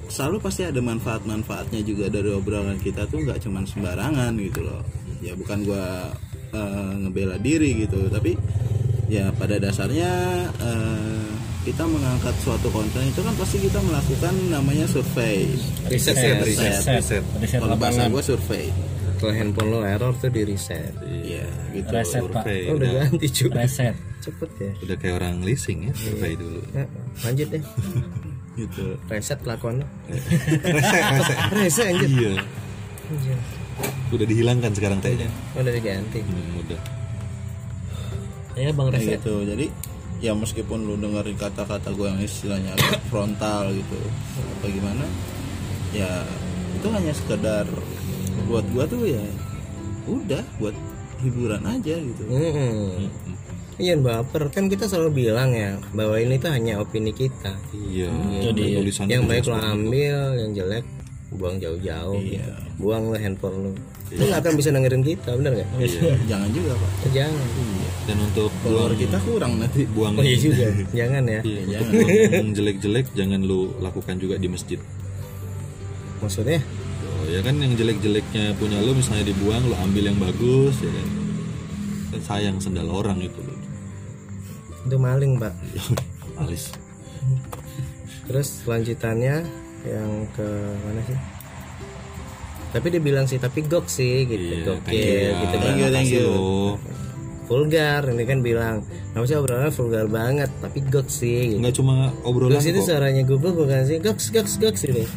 [0.08, 4.82] selalu pasti ada manfaat-manfaatnya juga dari obrolan kita tuh nggak cuman sembarangan gitu loh
[5.20, 6.10] ya bukan gua
[6.52, 8.34] eh, ngebela diri gitu tapi
[9.08, 10.12] ya pada dasarnya
[10.58, 11.30] eh,
[11.64, 15.44] kita mengangkat suatu konten itu kan pasti kita melakukan namanya survei
[15.86, 16.72] Riset Riset, ya, riset.
[16.72, 16.96] riset.
[16.96, 17.24] riset.
[17.38, 18.68] riset kalau bahasa gua survei
[19.18, 20.94] Kalau handphone lo error tuh di reset.
[21.02, 21.42] Iya,
[21.74, 21.90] gitu.
[21.90, 23.50] reset pak survei Oh, udah ganti cuy.
[23.52, 24.72] reset Cepet ya.
[24.80, 26.86] udah kayak orang leasing ya survei dulu Nah,
[27.26, 27.64] lanjut deh.
[28.58, 28.98] Gitu.
[29.06, 29.86] Reset kelakuan
[30.66, 32.10] reset reset Reset anjir.
[32.10, 32.34] iya
[33.08, 33.38] Anjir.
[34.10, 36.20] udah dihilangkan sekarang kayaknya Oh, udah diganti.
[36.20, 36.80] hmm, udah
[38.58, 39.46] ya bang reset gitu.
[39.46, 39.70] Jadi
[40.18, 43.98] ya meskipun lu dengerin kata-kata gue yang istilahnya agak frontal gitu
[44.52, 45.06] apa gimana
[45.94, 46.26] ya
[46.74, 47.70] itu hanya sekedar
[48.44, 49.22] buat gua tuh ya
[50.06, 50.74] udah buat
[51.20, 53.37] hiburan aja gitu Mm-mm.
[53.78, 57.54] Iya baper kan kita selalu bilang ya bahwa ini tuh hanya opini kita.
[57.78, 58.10] iya
[58.50, 58.82] dia.
[58.82, 59.78] tulisannya yang baik lo seperti itu.
[59.78, 60.86] ambil, yang jelek
[61.30, 62.18] buang jauh-jauh.
[62.26, 62.54] gitu.
[62.82, 63.72] Buang lo handphone lo.
[64.18, 65.70] Lo nggak akan bisa dengerin kita, bener nggak?
[65.78, 67.48] iya jangan juga pak Jangan.
[68.08, 70.66] dan untuk buang kita kurang nanti buang Oh iya juga.
[71.04, 71.42] Jangan ya.
[71.46, 74.80] Iya, buang yang jelek-jelek jangan lu lakukan juga di masjid
[76.18, 76.58] Maksudnya?
[77.06, 81.08] Oh, ya kan yang jelek-jeleknya punya lu misalnya dibuang lu ambil yang bagus ya kan
[82.08, 83.57] kan sayang sendal orang itu loh
[84.88, 85.54] Itu maling pak.
[86.42, 86.72] alis
[88.28, 89.44] Terus lanjutannya
[89.84, 90.48] yang ke
[90.84, 91.18] mana sih?
[92.68, 94.44] Tapi dia bilang sih tapi gok sih gitu.
[94.44, 95.32] iya Gokil thank you ya.
[95.40, 96.96] gitu Thank you, thank.
[97.48, 98.84] Vulgar ini kan bilang.
[99.16, 101.56] Nama sih obrolannya vulgar banget tapi gok sih.
[101.56, 101.64] Gitu.
[101.64, 103.98] nggak cuma obrolan Goks itu kok suaranya Google bukan sih?
[104.04, 105.08] Goks goks goks ini.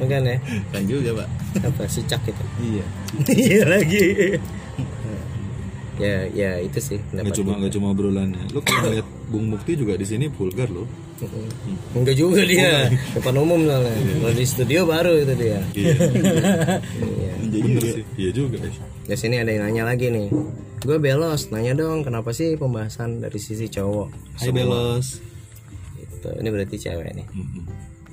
[0.00, 0.36] Bukan ya?
[0.72, 1.28] kan juga pak
[1.62, 2.44] Apa si cak itu?
[2.64, 2.84] iya
[3.52, 4.06] Iya lagi.
[6.00, 9.96] Ya ya itu sih nggak cuma nggak cuma obrolannya lu kalau lihat Bung Mukti juga
[9.96, 10.88] di sini vulgar loh
[11.94, 13.94] Enggak juga dia depan umum soalnya.
[13.94, 15.62] Kalau di studio baru itu dia.
[15.70, 15.94] iya
[16.98, 17.32] Iya.
[17.62, 18.72] bener sih iya juga ya.
[19.06, 20.34] Di sini ada yang nanya lagi nih.
[20.82, 24.10] Gue belos, nanya dong kenapa sih pembahasan dari sisi cowok?
[24.42, 25.22] Hai Belos
[25.94, 26.28] Gitu.
[26.42, 27.26] Ini berarti cewek nih.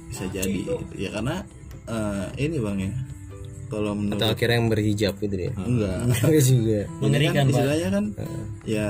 [0.09, 0.77] Bisa jadi gitu.
[0.93, 1.41] ya karena
[1.89, 2.91] eh, ini bang ya
[3.69, 5.51] kalau menurut Atau akhirnya yang berhijab gitu dia.
[5.55, 6.79] enggak Enggak juga.
[6.81, 7.53] Ini Mengerikan, kan Pak.
[7.53, 8.05] istilahnya kan
[8.63, 8.87] ya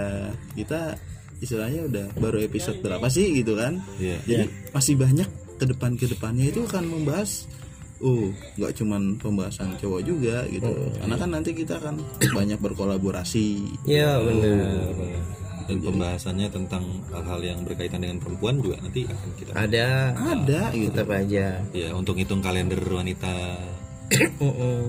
[0.55, 0.79] kita
[1.37, 4.17] istilahnya udah baru episode berapa sih gitu kan Iya.
[4.23, 7.47] jadi masih banyak ke depan ke depannya itu akan membahas
[7.99, 11.95] uh nggak cuman pembahasan cowok juga gitu karena kan nanti kita akan
[12.37, 14.95] banyak berkolaborasi Iya benar.
[15.63, 19.87] dan pembahasannya tentang hal-hal yang berkaitan dengan perempuan juga nanti akan kita Ada
[20.17, 21.61] ada gitu tetap aja.
[21.69, 23.31] ya untuk hitung kalender wanita
[24.41, 24.79] Mm-mm.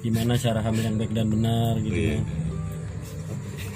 [0.00, 2.16] gimana cara hamil yang baik dan benar gitu Iya.
[2.16, 2.24] kan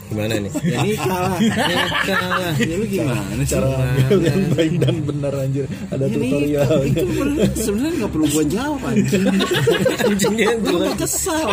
[0.09, 0.49] Gimana nih?
[0.65, 2.53] ya nikah lah Nikah lah.
[2.57, 4.49] ya lu gimana sih Gimana?
[4.51, 6.81] baik dan benar anjir ada Ya, nikah.
[6.83, 9.25] itu bener- sebenarnya nggak perlu gua jawab anjing
[10.09, 11.49] Anjing dia gua kesal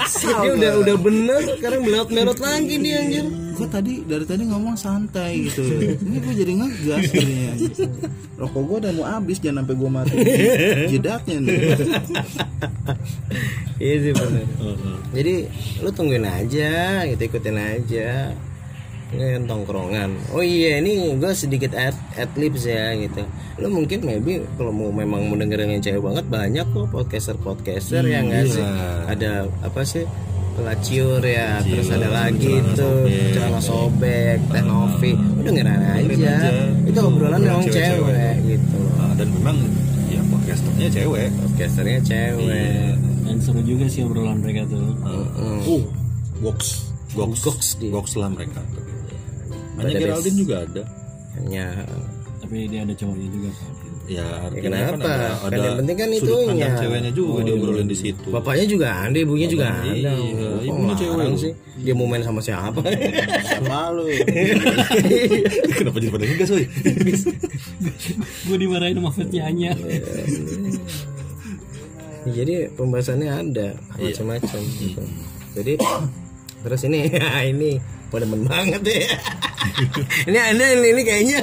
[0.00, 3.26] kesal Dia udah udah bener sekarang belot-belot lagi dia anjir.
[3.58, 5.66] Gue tadi dari tadi ngomong santai gitu
[5.98, 7.52] ini gue jadi ngegas jadinya
[8.38, 10.16] rokok gue udah mau habis jangan sampai gue mati
[10.86, 11.58] jedaknya nih
[13.78, 14.46] Iya sih bener.
[15.14, 15.34] Jadi
[15.86, 18.34] lu tungguin aja, gitu ikutin aja.
[19.08, 20.10] Ini kan tongkrongan.
[20.34, 23.22] Oh iya ini gue sedikit ad adlibs ya gitu.
[23.62, 28.02] Lu mungkin maybe kalau mau memang mau dengerin yang cewek banget banyak kok podcaster podcaster
[28.02, 28.66] yang nggak sih.
[29.06, 30.04] Ada apa sih?
[30.58, 36.34] Pelaciur ya, terus ada lagi tuh celana sobek, teh novi, udah dengerin aja.
[36.82, 38.78] Itu obrolan memang cewek gitu.
[38.98, 39.56] Nah, dan memang
[40.08, 42.92] ya podcasternya cewek Podcasternya cewek.
[43.22, 45.60] dan seru juga sih obrolan mereka tuh Mm.
[45.68, 45.84] uh
[46.40, 46.58] box
[47.12, 47.90] box Goks dia.
[47.92, 48.60] box lah mereka
[49.76, 50.02] banyak base.
[50.02, 50.82] Geraldine juga ada
[51.36, 52.06] Hanya tapi
[52.40, 53.72] tapi dia ada cowoknya juga kan
[54.08, 54.96] ya artinya kenapa?
[54.96, 56.48] kan ada, Kan ada yang penting kan itunya.
[56.48, 59.84] pandang ceweknya juga diobrolin di situ Bapaknya juga ada, ibunya juga ada.
[59.86, 61.52] iya, Kok ibunya cewek sih.
[61.78, 62.80] Dia mau main sama siapa?
[63.44, 64.08] Siapa lu?
[65.76, 66.64] kenapa jadi pada ngegas woy
[68.46, 70.00] gue dimarahin sama Fatnya hanya Ya,
[72.34, 74.60] Jadi pembahasannya ada macam-macam.
[74.76, 75.00] gitu.
[75.54, 75.72] Jadi
[76.58, 79.08] terus ini ya ini pada banget ya.
[80.30, 80.64] ini ini,
[80.96, 81.40] ini kayaknya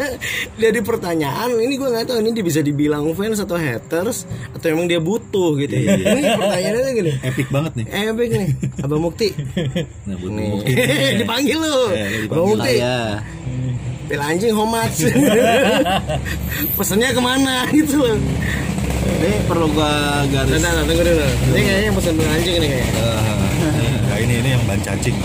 [0.57, 4.25] dari pertanyaan ini gue nggak tahu ini bisa dibilang fans atau haters
[4.55, 5.75] atau emang dia butuh gitu.
[5.75, 7.11] ini pertanyaannya gini.
[7.21, 8.49] epic banget nih Epic nih,
[8.81, 9.29] Abang Mukti.
[10.07, 10.73] nah buat Nih, bukti
[11.21, 11.79] dipanggil lu.
[12.31, 12.73] Abang Mukti.
[12.79, 13.21] Saya
[14.05, 15.01] Pil anjing how much?
[16.77, 18.13] Pesennya ke mana gitu loh.
[19.17, 21.25] ini perlu gua garis Nah, nah, tunggu dulu.
[21.25, 23.05] Ini kayaknya pil anjing nih kayaknya.
[24.05, 25.17] nah ini ini yang ban cacing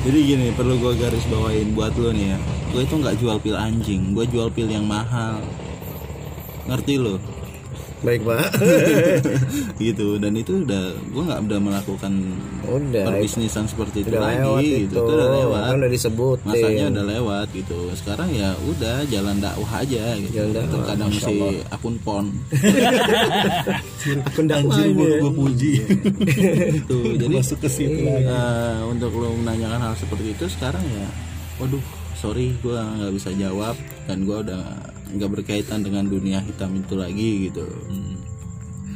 [0.00, 2.38] Jadi gini, perlu gue garis bawain buat lo nih ya.
[2.72, 5.44] Gue itu nggak jual pil anjing, gue jual pil yang mahal.
[6.64, 7.20] Ngerti lo?
[8.00, 8.40] Baik, Pak.
[9.84, 10.16] gitu.
[10.16, 12.12] Dan itu udah, gue nggak udah melakukan
[12.64, 13.04] Udah.
[13.12, 14.40] perbisnisan seperti itu Udah lagi.
[14.40, 14.76] lewat gitu.
[14.80, 14.96] itu.
[14.96, 15.62] Itu udah lewat.
[15.62, 16.46] Kan udah disebutin.
[16.48, 17.78] Masanya udah lewat gitu.
[17.92, 20.32] Sekarang ya udah jalan dakwah aja gitu.
[20.32, 21.36] Jalan dakwah, Itu kadang mesti
[21.68, 22.26] akun pon.
[24.28, 25.04] Akun dakwah ini.
[25.04, 25.18] ya.
[25.20, 25.72] gue puji
[26.76, 26.96] gitu.
[27.16, 31.06] Jadi masuk ke situ eh, untuk lo menanyakan hal seperti itu sekarang ya,
[31.58, 31.82] waduh,
[32.16, 33.76] sorry gue nggak bisa jawab
[34.08, 34.64] dan gue udah
[35.10, 37.66] nggak berkaitan dengan dunia hitam itu lagi gitu.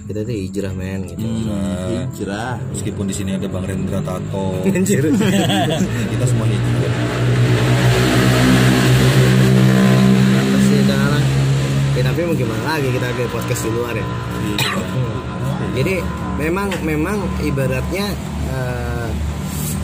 [0.04, 1.24] Kita tuh hijrah, men gitu.
[1.24, 2.60] Hijrah.
[2.76, 4.60] meskipun di sini ada bang Rendra Tato
[6.12, 6.98] kita semua hijrah.
[11.94, 14.06] Ya, tapi mau gimana lagi kita ke podcast di luar ya.
[15.78, 15.94] Jadi
[16.42, 18.06] memang memang ibaratnya
[18.50, 19.08] eh,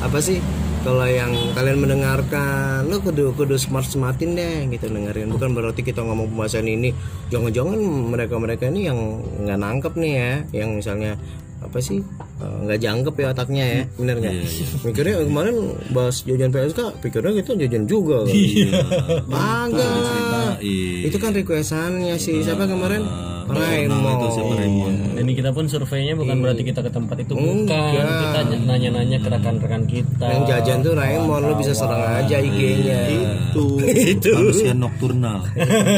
[0.02, 0.42] apa sih
[0.80, 5.28] kalau yang kalian mendengarkan lu kudu kudu smart smartin deh gitu dengerin.
[5.28, 6.96] Bukan berarti kita ngomong pembahasan ini.
[7.28, 8.98] Jangan-jangan mereka mereka ini yang
[9.44, 10.32] nggak nangkep nih ya
[10.64, 11.20] yang misalnya
[11.60, 12.00] apa sih
[12.40, 14.34] eh, nggak jangkep ya otaknya ya bener nggak?
[14.88, 15.56] Mikirnya kemarin
[15.92, 18.24] bahas jajan PSK pikirnya kita jajan juga.
[18.24, 18.80] Iya.
[19.28, 20.64] Agak.
[21.04, 22.40] itu kan requestannya sih.
[22.40, 23.04] Siapa kemarin
[23.54, 27.36] Raymond itu siapa Raymond dan ini kita pun surveinya bukan berarti kita ke tempat itu
[27.36, 27.66] bukan.
[27.68, 30.26] Kita nanya-nanya ke rekan-rekan kita.
[30.32, 33.00] Yang jajan tuh Raymond lu bisa serang aja IG-nya.
[33.10, 33.76] Itu.
[34.40, 35.44] manusia nokturnal.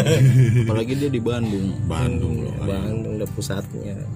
[0.66, 1.70] Apalagi dia di Bandung.
[1.86, 2.54] Bandung loh.
[2.66, 3.94] Bandung udah pusatnya.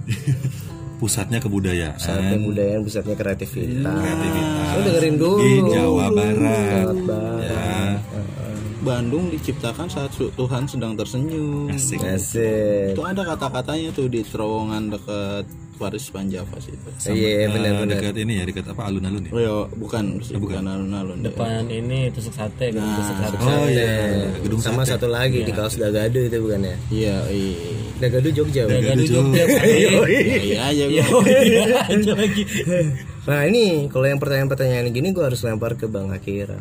[0.96, 2.01] Pusatnya kebudayaan.
[2.01, 3.85] Pusatnya budaya pusatnya kreativitas.
[3.85, 4.66] Kreativitas.
[4.66, 5.37] Lu dengerin dulu.
[5.44, 6.37] Di Jawa Barat.
[6.40, 7.44] Jawa Barat.
[7.44, 8.45] ya
[8.87, 11.66] Bandung diciptakan saat Tuhan sedang tersenyum.
[11.68, 12.94] asik Asik.
[12.94, 15.44] Itu ada kata-katanya tuh di terowongan dekat
[15.77, 16.88] Paris Panjava situ.
[17.05, 18.01] Iya Eh, benar-benar.
[18.01, 21.18] dekat ini ya dekat apa alun-alun ya Oh ya, bukan, bukan alun-alun.
[21.18, 21.29] ya.
[21.29, 23.92] depan ini tusuk sate gitu, tusuk sate oh iya
[24.40, 26.77] gedung Sama satu lagi di kaos Dagado itu bukan ya?
[26.88, 27.77] Iya, iya.
[28.01, 28.64] Dagado Jogja.
[28.64, 30.01] Gado Jogja Iya
[30.72, 30.96] iya
[31.85, 32.42] aja lagi
[33.27, 36.57] Nah ini kalau yang pertanyaan-pertanyaan gini gue harus lempar ke Bang Akira.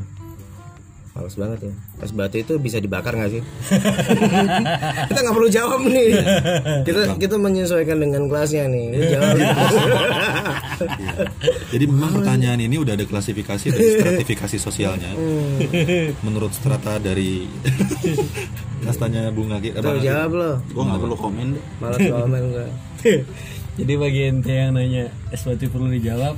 [1.15, 1.73] Males banget ya.
[2.03, 3.43] Es batu itu bisa dibakar nggak sih?
[5.07, 6.11] kita nggak perlu jawab nih.
[6.83, 8.99] Kita kita menyesuaikan dengan kelasnya nih.
[9.15, 9.35] Jawab.
[11.71, 15.15] Jadi memang pertanyaan ini udah ada klasifikasi dan stratifikasi sosialnya.
[16.19, 17.47] Menurut strata dari
[18.83, 20.51] kastanya bunga kita Tuh jawab lo.
[20.75, 21.63] Gua nggak perlu komen deh.
[21.79, 22.67] Malas komen gue.
[23.79, 26.35] jadi bagi ente yang nanya es batu perlu dijawab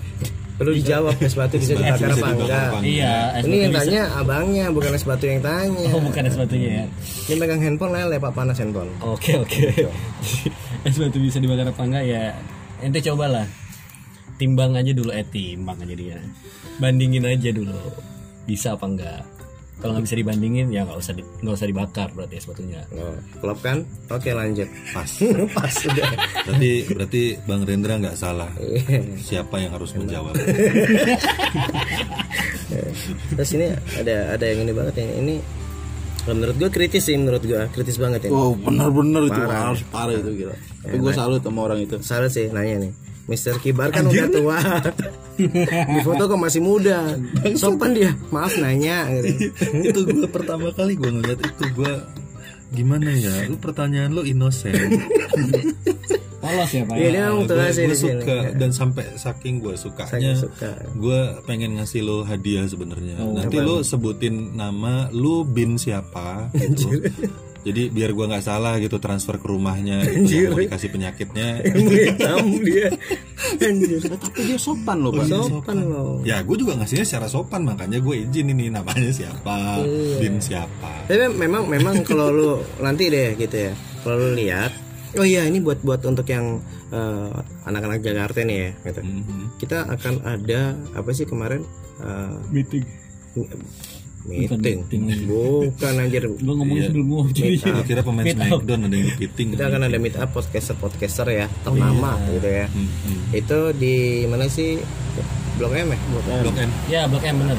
[0.58, 2.70] Perlu dijawab es batu bisa dibakar apa enggak?
[2.82, 5.88] iya Ini yang bisa tanya abangnya bukan es batu yang tanya.
[5.93, 6.86] oh bukan es batunya ya
[7.30, 8.89] Dia megang handphone lele pak panas handphone.
[9.06, 9.70] Oke oke.
[10.89, 12.34] es batu bisa dibakar apa enggak ya?
[12.82, 13.46] Ente cobalah.
[14.38, 16.17] Timbang aja dulu eh timbang aja dia.
[16.82, 17.78] Bandingin aja dulu.
[18.50, 19.22] Bisa apa enggak?
[19.77, 22.81] Kalau nggak bisa dibandingin ya nggak usah di- nggak usah dibakar berarti es batunya.
[22.91, 23.85] Oh, klop kan?
[24.09, 24.65] Oke lanjut.
[24.89, 25.05] pas.
[25.55, 26.09] Pas sudah.
[26.43, 28.49] Berarti berarti Bang Rendra nggak salah.
[28.57, 29.05] Iya.
[29.15, 30.33] Siapa yang harus menjawab?
[33.31, 35.35] Terus ini ada ada yang ini banget yang ini
[36.27, 38.33] menurut gue kritis sih menurut gue kritis banget ini.
[38.33, 40.55] Wow, benar-benar itu harus parah itu gila.
[40.83, 41.95] Tapi gue salut sama orang itu.
[42.03, 42.91] Salah sih nanya nih.
[43.27, 44.59] Mister Kibar kan udah tua.
[45.91, 47.13] Di foto kok masih muda.
[47.59, 48.15] Sopan dia.
[48.31, 49.51] Maaf nanya gitu.
[49.91, 51.93] itu gue pertama kali gue ngeliat itu gue
[52.71, 53.45] gimana ya?
[53.51, 54.73] Lu pertanyaan lu inosen.
[56.37, 56.95] Polos ya pak.
[56.95, 58.21] Iya tua sih gue di sini.
[58.23, 60.71] suka dan sampai saking gue sukanya Saking suka.
[60.95, 67.03] gue pengen ngasih lo hadiah sebenarnya nanti lo sebutin nama lu bin siapa gitu.
[67.67, 71.47] Jadi biar gua nggak salah gitu transfer ke rumahnya gitu, yang mau dikasih penyakitnya.
[72.08, 72.88] hitam dia
[73.60, 73.99] anjir.
[74.08, 75.25] Tapi dia sopan loh pak.
[75.27, 76.23] Sopan loh.
[76.23, 79.84] Ya gue juga ngasihnya secara sopan makanya gue izin ini namanya siapa,
[80.19, 81.08] bin siapa.
[81.08, 83.73] tapi memang memang kalau lu nanti deh gitu ya.
[84.03, 84.71] Kalau lu lihat
[85.17, 86.62] oh iya ini buat buat untuk yang
[86.93, 87.32] eh,
[87.65, 89.01] anak-anak Jakarta nih ya gitu.
[89.01, 89.58] Mhm.
[89.58, 91.65] kita akan ada apa sih kemarin
[92.03, 92.86] eh, meeting
[94.27, 94.77] meeting.
[95.71, 96.23] bukan anjir.
[96.43, 99.47] Lo ngomong sebelum gua jadi kira pemain Smackdown ada yang kepiting.
[99.55, 102.67] kita akan ada meet up podcaster podcaster ya ternama gitu ya.
[102.67, 103.17] Mhm.
[103.33, 103.95] itu di
[104.27, 104.77] mana sih?
[105.57, 105.99] Blok M ya?
[106.43, 106.69] Blok M.
[106.91, 107.57] ya blok M bener.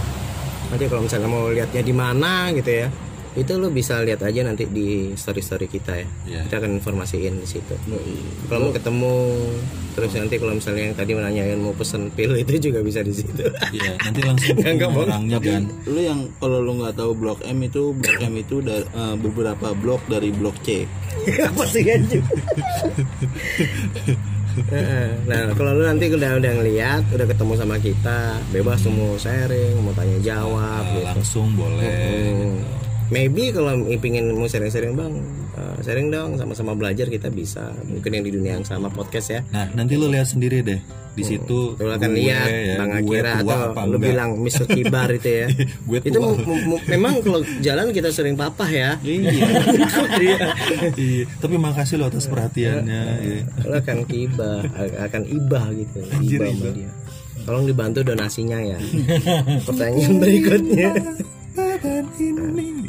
[0.69, 2.89] Nanti kalau misalnya mau lihatnya di mana gitu ya
[3.39, 6.41] itu lu bisa lihat aja nanti di story story kita ya Iya.
[6.45, 7.75] kita akan informasiin di situ
[8.45, 9.15] kalau mau ketemu
[9.93, 13.43] terus nanti kalau misalnya yang tadi menanyain mau pesen pil itu juga bisa di situ
[13.71, 15.03] Iya, nanti langsung Enggak, Bang.
[15.05, 15.63] orangnya kan.
[15.85, 19.71] lu yang kalau lu nggak tahu blok M itu blok M itu da- eh, beberapa
[19.73, 20.83] blok dari blok C
[21.41, 22.23] apa sih anjing
[25.25, 29.79] nah kalau lu nanti udah udah ngeliat udah ketemu sama kita bebas tuh mau sharing
[29.79, 31.87] mau tanya jawab Nah, gitu langsung boleh.
[31.87, 32.59] Hmm.
[33.09, 35.15] Maybe kalau pingin mau sharing-sharing bang,
[35.55, 37.73] eh, sharing dong sama-sama belajar kita bisa.
[37.83, 39.41] Mungkin yang di dunia yang sama podcast ya.
[39.49, 40.81] Nah, nanti lu lihat sendiri deh.
[41.19, 44.07] Di situ Lu akan gue, lihat ya, Bang Akira tua atau apa lu enggak.
[44.07, 44.71] bilang Mr.
[44.71, 45.47] Kibar itu ya.
[45.91, 46.15] Gue itu
[46.87, 48.91] memang kalau jalan kita sering papah ya.
[49.03, 49.27] Iya.
[50.95, 53.03] Iya, tapi makasih lo atas perhatiannya.
[53.19, 53.43] iya.
[53.67, 54.63] Lu akan kiba,
[55.11, 55.99] akan ibah gitu.
[56.07, 56.73] Ibah sama ibah.
[56.79, 56.91] dia.
[57.43, 58.79] Tolong dibantu donasinya ya.
[59.67, 60.91] Pertanyaan berikutnya.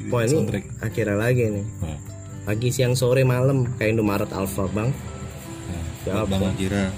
[0.10, 0.66] Wah ini Soundtrack.
[0.80, 1.66] akhirnya lagi nih.
[1.80, 1.98] Nah,
[2.42, 4.90] Pagi, siang, sore, malam kayak Indomaret Alfa bang.
[4.90, 6.26] nah, Siapa?
[6.26, 6.90] Bang Akira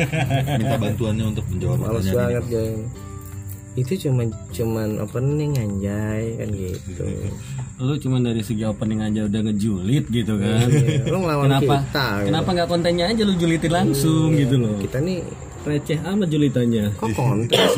[0.58, 2.50] minta bantuannya untuk menjawab Males banget ini.
[2.50, 2.70] Joy.
[3.76, 7.04] Itu cuman cuman opening anjay kan gitu.
[7.76, 12.06] lu cuma dari segi opening aja udah ngejulit gitu kan Iya, Lu ngelawan kenapa kita.
[12.16, 12.26] gitu.
[12.26, 15.20] kenapa nggak kontennya aja lu julitin langsung gitu loh Kita nih
[15.62, 17.68] receh amat julitannya kok konten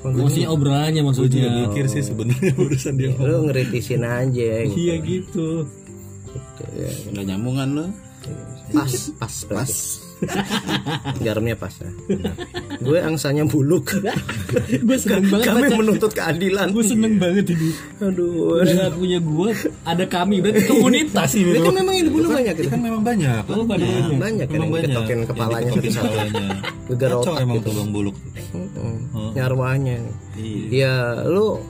[0.00, 3.10] maksudnya obrolannya Gue juga maksudnya mikir sih sebenarnya urusan dia.
[3.14, 4.76] lu ngeritisin aja gitu.
[4.76, 5.48] iya gitu
[6.28, 6.90] Gitu, ya.
[7.10, 7.86] nggak nyambungan lo
[8.68, 9.72] Pas, pas, pas.
[11.18, 11.88] Garamnya pas ya.
[12.82, 13.96] Gue angsanya buluk.
[14.68, 16.74] gue seneng banget Kami baca menuntut keadilan.
[16.74, 17.70] gue seneng banget ini
[18.02, 18.58] Aduh.
[18.60, 19.50] udah gak punya gue
[19.86, 22.68] ada kami berarti komunitas ini Itu memang yang dibunuh banyak gitu.
[22.68, 23.42] Kan memang banyak.
[23.46, 23.88] Oh, banyak.
[24.18, 24.90] Banyak kan Memang yang banyak.
[24.90, 26.02] diketokin Yang kepalanya satu-satu.
[26.02, 26.46] kepalanya.
[26.90, 27.66] Gegar otak emang gitu.
[27.70, 28.16] tuh Bang Buluk.
[28.52, 28.96] Mm-mm.
[29.38, 29.96] Nyarwanya.
[30.34, 30.66] Iya.
[30.68, 31.62] Ya lu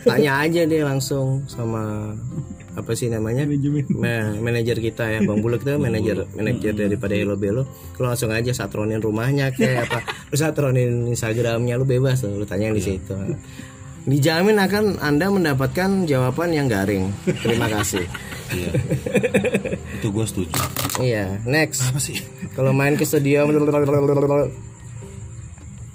[0.00, 2.12] tanya aja deh langsung sama
[2.80, 3.44] apa sih namanya?
[3.92, 8.50] Ma- manajer kita ya Bang Buluk itu manajer manajer daripada Hello Belo lu langsung aja
[8.56, 10.00] satronin rumahnya kayak apa?
[10.32, 13.14] Lu satronin Instagramnya lu bebas lu tanya di situ.
[14.08, 17.12] Dijamin akan anda mendapatkan jawaban yang garing.
[17.44, 18.08] Terima kasih.
[18.50, 18.70] Iya.
[20.00, 20.52] Itu gue setuju.
[21.04, 21.86] iya next.
[21.86, 22.18] Apa sih?
[22.56, 23.46] kalau main ke studio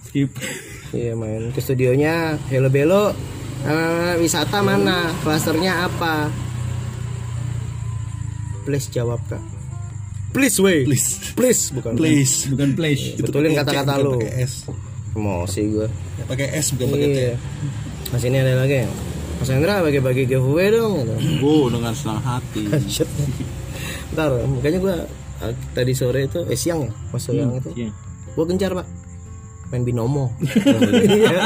[0.08, 0.32] skip.
[0.96, 3.12] Iya main ke studionya Hello Belo
[3.68, 5.12] eh, wisata mana?
[5.20, 6.32] Klasternya apa
[8.66, 9.40] please jawab kak
[10.32, 11.32] please wey Please.
[11.34, 12.50] please bukan Please.
[12.50, 14.54] bukan place betulin kata-kata lu Pakai S.
[15.14, 15.88] emosi gue
[16.26, 17.16] Pakai S bukan pakai T.
[17.16, 17.36] iya
[18.10, 18.84] Mas ini ada lagi
[19.36, 21.16] Mas Hendra bagi-bagi giveaway dong gitu.
[21.40, 22.72] bu dengan senang hati.
[24.12, 24.96] Ntar makanya gue
[25.72, 27.90] tadi sore itu eh siang ya pas siang itu Iya.
[28.32, 28.88] gue gencar pak
[29.68, 30.30] main binomo
[31.16, 31.40] Iya.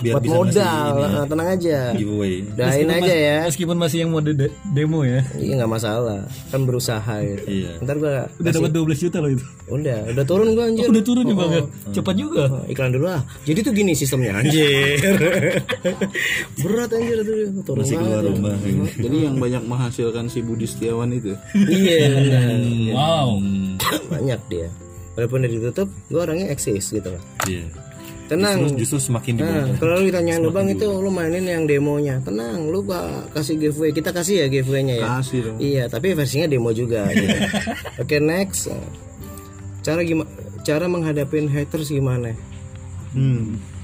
[0.00, 1.04] Biar buat bisa modal ini.
[1.12, 2.34] eh, tenang aja Giveaway.
[2.50, 7.14] Dahin aja ya meskipun masih yang mode de- demo ya Iya nggak masalah, kan berusaha
[7.20, 7.44] gitu.
[7.46, 7.70] Iya.
[7.80, 10.82] Ntar gua udah dapat 12 juta loh itu udah, udah turun gua anjir.
[10.82, 11.62] oh, udah turun ya bang ya?
[11.92, 13.22] cepat juga Oh, iklan dulu ah.
[13.42, 14.96] Jadi tuh gini sistemnya anjir.
[16.62, 18.54] Berat anjir tuh turun Masih keluar rumah.
[18.96, 22.44] jadi yang banyak menghasilkan si Budi Setiawan itu Iya, benar.
[22.92, 23.28] wow
[24.08, 24.68] banyak dia.
[25.16, 27.22] Walaupun udah ditutup, gua orangnya eksis gitu kan.
[27.48, 27.64] Iya.
[28.26, 28.58] Tenang.
[28.58, 32.66] Justru, justru semakin Nah, kalau lu ditanyain lu bang itu lu mainin yang demonya, tenang,
[32.68, 35.06] lu gak kasih giveaway, kita kasih ya giveaway-nya ya.
[35.16, 37.06] kasih dong Iya, tapi versinya demo juga.
[37.14, 37.30] gitu.
[38.02, 38.66] Oke next,
[39.80, 40.26] cara gimana?
[40.62, 42.34] Cara menghadapin haters gimana?
[43.14, 43.75] hmm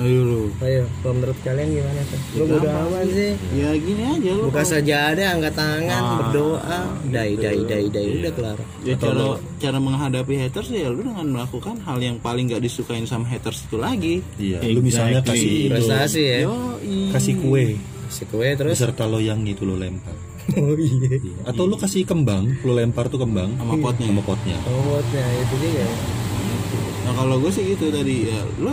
[0.00, 2.20] ayo lu Ayo, kalau menurut kalian gimana tuh?
[2.34, 3.32] Lu udah aman sih?
[3.52, 8.32] ya gini aja lu Buka saja ada, angkat tangan, berdoa, dai dai dai dai udah
[8.32, 8.58] kelar.
[8.80, 9.24] ya cara
[9.56, 13.76] cara menghadapi haters ya lu dengan melakukan hal yang paling gak disukain sama haters itu
[13.76, 14.58] lagi Iya.
[14.66, 16.38] Lu misalnya kasih itu, Prestasi ya.
[16.42, 16.54] yo
[17.10, 17.64] kasih kue
[18.08, 18.74] Si kue terus.
[18.74, 20.16] beserta loyang gitu lo lempar.
[20.52, 21.14] Oh iya.
[21.14, 21.46] Iya.
[21.46, 24.56] Atau lu kasih kembang, lu lempar tuh kembang sama potnya sama potnya.
[24.64, 25.78] Oh, buatnya itu juga.
[25.78, 25.90] ya.
[27.00, 28.72] nah kalau gue sih gitu tadi ya lu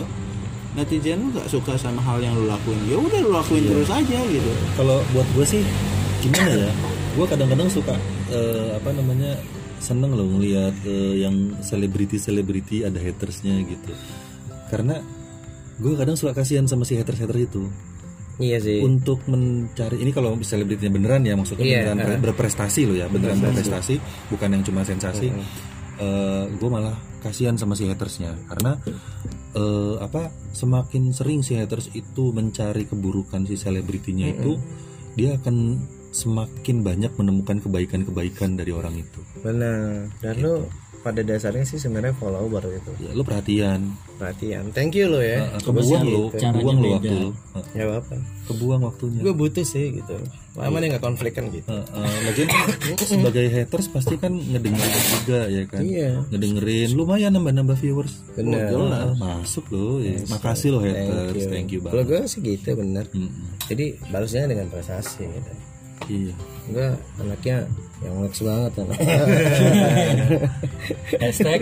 [0.78, 2.78] netizen lu gak suka sama hal yang lu lakuin.
[2.86, 4.52] Ya udah lu lakuin terus aja gitu.
[4.78, 5.64] Kalau buat gue sih
[6.22, 6.72] gimana ya?
[7.18, 7.98] gue kadang-kadang suka
[8.30, 9.34] eh, apa namanya
[9.82, 13.90] seneng loh ngelihat eh, yang selebriti selebriti ada hatersnya gitu.
[14.70, 15.02] Karena
[15.82, 17.66] gue kadang suka kasihan sama si haters haters itu.
[18.38, 18.86] Iya sih.
[18.86, 23.42] Untuk mencari ini kalau selebritinya beneran ya maksudnya Iya, beneran pre- berprestasi loh ya beneran
[23.42, 23.98] berprestasi
[24.30, 25.34] bukan yang cuma sensasi.
[26.54, 26.94] Gue malah
[27.26, 28.38] kasihan sama si hatersnya.
[28.46, 28.78] Karena
[29.56, 34.58] eh, apa semakin sering si haters itu mencari keburukan si selebritinya itu
[35.14, 35.82] dia akan
[36.12, 39.22] semakin banyak menemukan kebaikan-kebaikan dari orang itu.
[39.46, 40.10] Benar.
[40.18, 40.66] Dan lu
[41.08, 43.96] pada dasarnya sih sebenarnya follower gitu ya lo perhatian.
[44.20, 44.76] Perhatian.
[44.76, 45.48] Thank you lo ya.
[45.56, 48.16] Eh, kebuang lo kebuang lo waktu lo Eh, ya apa
[48.52, 49.22] kebuang waktunya.
[49.24, 50.20] Gue butuh sih gitu.
[50.60, 51.70] Lama nih nggak konflik kan gitu.
[51.72, 55.82] Eh, eh, lagian kan sebagai haters pasti kan ngedengerin juga ya kan?
[55.82, 56.12] Iya.
[56.28, 56.90] ngedengerin.
[56.98, 58.14] Lumayan nambah-nambah viewers.
[58.36, 58.68] Bener.
[58.74, 59.16] Oh, jelas.
[59.16, 60.20] masuk loh ya.
[60.28, 61.48] makasih loh haters.
[61.48, 62.28] thank you, kalau banget.
[62.28, 63.48] gue sih gitu bener Mm-mm.
[63.70, 65.52] jadi balasnya dengan prestasi gitu
[66.12, 66.36] iya
[66.68, 66.88] gue
[67.20, 67.58] anaknya
[68.04, 68.88] yang next banget kan
[71.22, 71.62] hashtag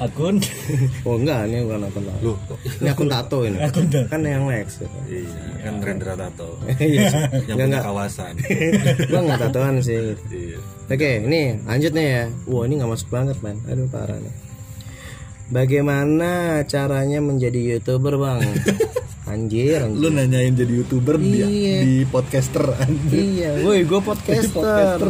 [0.00, 0.40] akun
[1.04, 3.58] oh enggak ini bukan akun tato ini akun tato ini
[4.08, 4.98] kan yang next gitu.
[5.10, 6.48] iya kan Rendra Tato
[6.80, 7.28] Iya.
[7.50, 8.34] yang punya kawasan
[9.10, 10.24] gue nggak tatoan sih gitu.
[10.32, 12.24] iya Oke, ini lanjut nih ya.
[12.46, 13.58] Wah, ini nggak masuk banget, man.
[13.66, 14.30] Aduh, parah nih.
[15.50, 18.38] Bagaimana caranya menjadi youtuber, bang?
[19.26, 19.98] Anjir, anjir.
[19.98, 21.46] Lu nanyain jadi youtuber Iya.
[21.82, 23.18] di podcaster anjir.
[23.18, 25.02] Iya, woi, gue podcaster.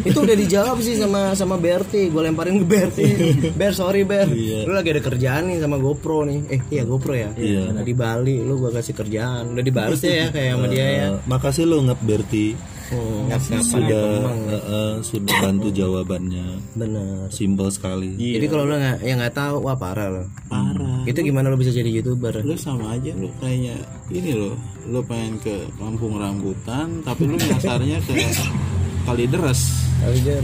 [0.00, 2.08] Itu udah dijawab sih sama sama Berti.
[2.08, 3.04] Gue lemparin ke Berti.
[3.52, 4.32] Ber, sorry Ber.
[4.32, 6.40] Lu lagi ada kerjaan nih sama GoPro nih.
[6.48, 7.30] Eh, iya GoPro ya.
[7.36, 7.76] Iya.
[7.84, 9.52] Di Bali, lu gue kasih kerjaan.
[9.52, 11.06] Udah dibalas ya kayak sama dia ya.
[11.12, 12.56] Eh, makasih lo ngap Berti
[12.90, 13.22] Oh,
[13.62, 16.58] sudah eh, eh, sudah bantu jawabannya.
[16.74, 17.30] Bener.
[17.30, 18.18] simpel sekali.
[18.18, 20.24] Jadi kalau lu nggak yang nggak tahu, wah parah lo.
[20.50, 21.06] parah.
[21.06, 22.42] Itu gimana lu bisa jadi youtuber?
[22.42, 23.78] lu sama aja lu kayaknya
[24.10, 24.58] ini loh.
[24.90, 28.12] Lu pengen ke kampung rambutan tapi lu nyasarnya ke
[29.06, 29.86] Kalideres.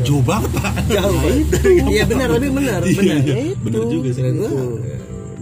[0.07, 0.75] Jauh banget pak.
[0.93, 1.19] Jauh
[1.93, 3.21] Iya benar, tapi benar, benar.
[3.27, 3.57] Ya itu.
[3.65, 4.23] bener juga sih.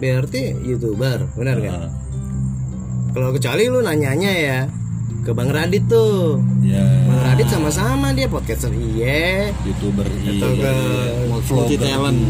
[0.01, 1.81] Berarti youtuber, benar kan?
[3.15, 4.59] Kalau kecuali lu nanyanya ya
[5.25, 6.45] ke Bang Radit tuh.
[6.61, 9.49] ya Bang Radit sama-sama dia podcaster iya.
[9.64, 10.75] youtuber Atau iya ke
[11.49, 12.20] multi talent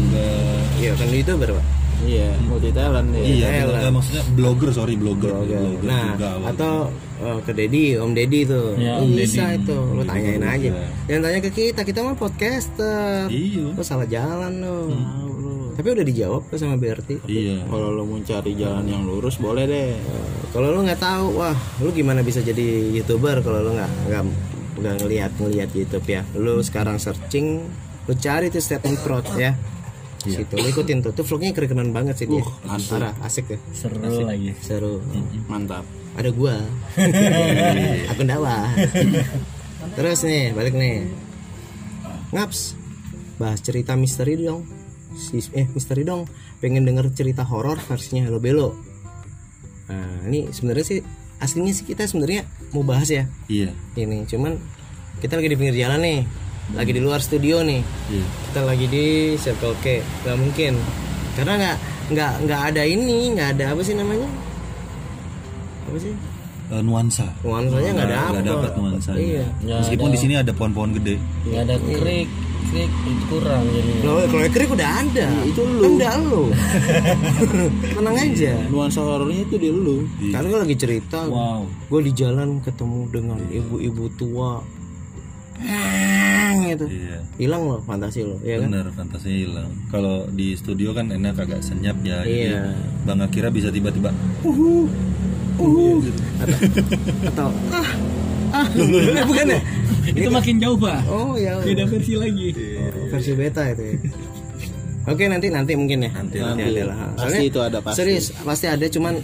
[0.79, 1.84] iya kan youtuber, Pak.
[2.05, 3.81] Iya multi talent ya iya Talent.
[3.81, 6.73] Eh, maksudnya blogger sorry blogger blogger, Nah, juga atau
[7.17, 8.77] eh, ke Dedi, Om Dedi tuh.
[8.77, 9.73] Ya, Om Bisa itu.
[9.73, 10.69] Lu tanyain aja.
[10.69, 10.85] juga.
[11.05, 13.25] Jangan tanya ke kita, kita mah podcaster.
[13.27, 14.79] iya Lu salah jalan lu.
[15.75, 17.19] Tapi udah dijawab kok sama Berti.
[17.25, 19.91] iya kalau lu mau cari jalan yang lurus boleh deh
[20.49, 24.23] Kalau lu nggak tahu, wah, lu gimana bisa jadi youtuber kalau lu nggak nggak
[24.75, 26.21] nggak ngelihat ngelihat YouTube ya.
[26.33, 27.67] Lu sekarang searching,
[28.03, 29.51] lu cari tuh statement prod ya.
[30.25, 32.41] Di Situ lu ikutin tuh, tuh vlognya keren banget sih dia.
[32.89, 34.99] Parah, asik ya, seru lagi seru.
[35.45, 36.55] mantap Ada gua,
[38.11, 38.71] akun dakwah.
[39.99, 41.11] Terus nih, balik nih.
[42.31, 42.73] Ngaps,
[43.35, 44.63] bahas cerita misteri dong.
[45.19, 46.23] Si, eh misteri dong.
[46.63, 48.79] Pengen denger cerita horor versinya Hello Belo.
[49.91, 50.99] Nah, ini sebenarnya sih
[51.39, 54.55] aslinya sih kita sebenarnya mau bahas ya iya ini cuman
[55.19, 56.19] kita lagi di pinggir jalan nih
[56.73, 57.81] lagi di luar studio nih.
[58.09, 58.25] Iya.
[58.25, 59.05] Kita lagi di
[59.37, 59.85] Circle K.
[60.25, 60.73] Nggak mungkin.
[61.37, 64.29] Karena nggak nggak nggak ada ini nggak ada apa sih namanya?
[65.85, 66.13] Apa sih?
[66.65, 67.29] Eh, nuansa.
[67.45, 69.19] Nuansanya nggak ada nggak apa dapat nuansanya.
[69.21, 69.45] Iya.
[69.85, 71.21] Meskipun di sini ada pohon-pohon gede.
[71.45, 72.29] Nggak ada krik
[72.65, 74.01] krik itu kurang jadinya.
[74.01, 75.27] Kalau kalau krik udah ada.
[75.45, 75.81] Itu lu.
[75.85, 76.43] Kan udah lu.
[77.95, 78.53] Tenang aja.
[78.73, 80.09] Nuansa horornya itu di lu.
[80.33, 81.19] Karena gue lagi cerita.
[81.29, 81.69] Wow.
[81.87, 84.59] Gue di jalan ketemu dengan ibu-ibu tua
[86.63, 87.17] Gitu iya.
[87.35, 88.71] Hilang loh fantasi lo ya kan?
[88.71, 89.69] Bener fantasi hilang.
[89.91, 92.63] Kalau di studio kan enak agak senyap ya jadi Iya.
[93.03, 94.09] bang Akira bisa tiba-tiba
[97.31, 97.89] atau ah
[98.55, 98.67] ah.
[99.29, 99.59] Bukan ya?
[100.11, 100.99] Itu makin jauh pak.
[101.09, 102.51] Oh ya beda versi lagi.
[102.79, 103.95] Oh, versi beta itu ya.
[105.05, 106.11] Oke nanti nanti mungkin ya.
[106.17, 106.83] Nanti, nanti ada.
[106.89, 106.97] lah.
[107.13, 107.97] Pasti itu ada, pasti.
[108.01, 109.21] Serius pasti ada cuman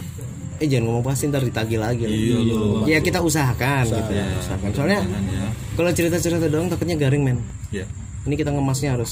[0.61, 2.05] eh jangan ngomong pasti ntar ditagih lagi.
[2.05, 4.11] iya loh Ya kita usahakan gitu.
[4.13, 4.69] Usahakan.
[4.77, 7.41] Soalnya ya kalau cerita-cerita doang takutnya garing men.
[7.73, 7.81] ya
[8.29, 9.09] Ini kita ngemasnya harus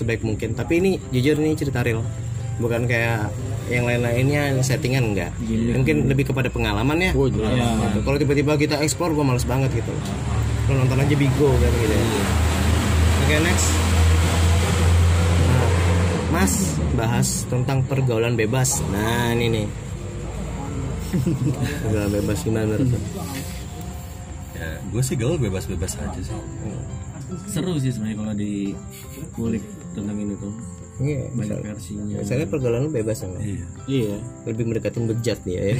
[0.00, 0.56] sebaik mungkin.
[0.56, 2.00] Tapi ini jujur ini cerita real.
[2.56, 3.28] Bukan kayak
[3.68, 5.36] yang lain-lainnya settingan enggak.
[5.76, 7.12] Mungkin lebih kepada pengalaman ya.
[7.12, 7.44] Gitu.
[8.00, 9.92] Kalau tiba-tiba kita explore gue males banget gitu.
[10.72, 12.04] Lo nonton aja Bigo kan gitu ya.
[13.26, 13.68] Oke next.
[15.44, 15.66] Nah,
[16.32, 16.54] Mas
[16.96, 18.80] bahas tentang pergaulan bebas.
[18.88, 19.85] Nah ini nih.
[21.82, 22.86] Pergaulan bebas gimana lo?
[24.56, 26.36] ya gue sih gaul bebas-bebas aja sih.
[27.50, 28.72] Seru sih sebenarnya kalau di
[29.36, 30.54] kulik tentang ini tuh.
[30.96, 32.16] Iya, banyak versinya.
[32.24, 33.36] Misalnya pergaulan lu bebas sama.
[33.36, 33.68] Iya.
[33.84, 34.16] iya.
[34.48, 35.76] Lebih mendekatin bejat dia ya.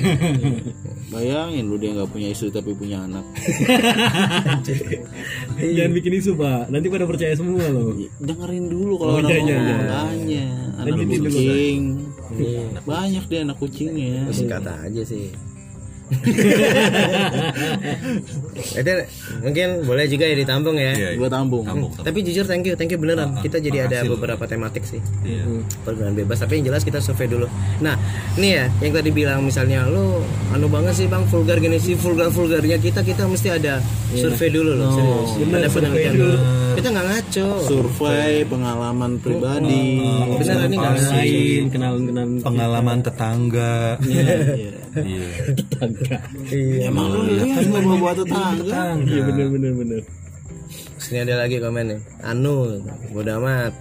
[1.14, 3.24] bayangin lu dia nggak punya istri tapi punya anak.
[5.56, 6.68] Jangan bikin isu pak.
[6.68, 7.96] Nanti pada percaya semua loh.
[8.20, 9.80] Dengerin dulu kalau Oh, orang iya, iya, ngomong
[10.28, 10.46] iya.
[10.84, 11.82] anak Lanjutin
[12.36, 15.32] kucing banyak dia anak kucingnya Kata aja sih.
[18.76, 18.92] Itu
[19.42, 20.92] mungkin boleh juga ya ditampung ya.
[20.94, 21.08] Iya.
[21.18, 22.04] gua tampung Tampung, tampung.
[22.06, 23.34] Tapi jujur thank you, thank you beneran.
[23.42, 24.16] Kita jadi ada makasih loh.
[24.18, 25.00] beberapa tematik sih.
[25.26, 25.42] Iya.
[25.82, 27.46] pergaulan bebas tapi yang jelas kita survei dulu
[27.78, 27.94] nah
[28.38, 30.22] ini ya yang tadi bilang misalnya lu
[30.54, 33.82] anu banget sih bang vulgar gini sih vulgar vulgarnya kita kita mesti ada
[34.14, 36.38] survei dulu loh serius ada penelitian dulu
[36.76, 39.84] kita nggak ngaco survei pengalaman pribadi
[40.38, 43.98] bener ini nggak ngaco lain kenalan kenalan Pengalaman tetangga.
[44.02, 44.34] Iya.
[44.54, 44.70] Iya.
[45.02, 46.88] iya.
[46.88, 48.82] Emang lu lihat kan gua buat tetangga.
[49.04, 50.02] Iya bener bener bener
[51.06, 52.00] sini ada lagi komen nih.
[52.26, 52.82] Anu
[53.14, 53.72] bodo amat.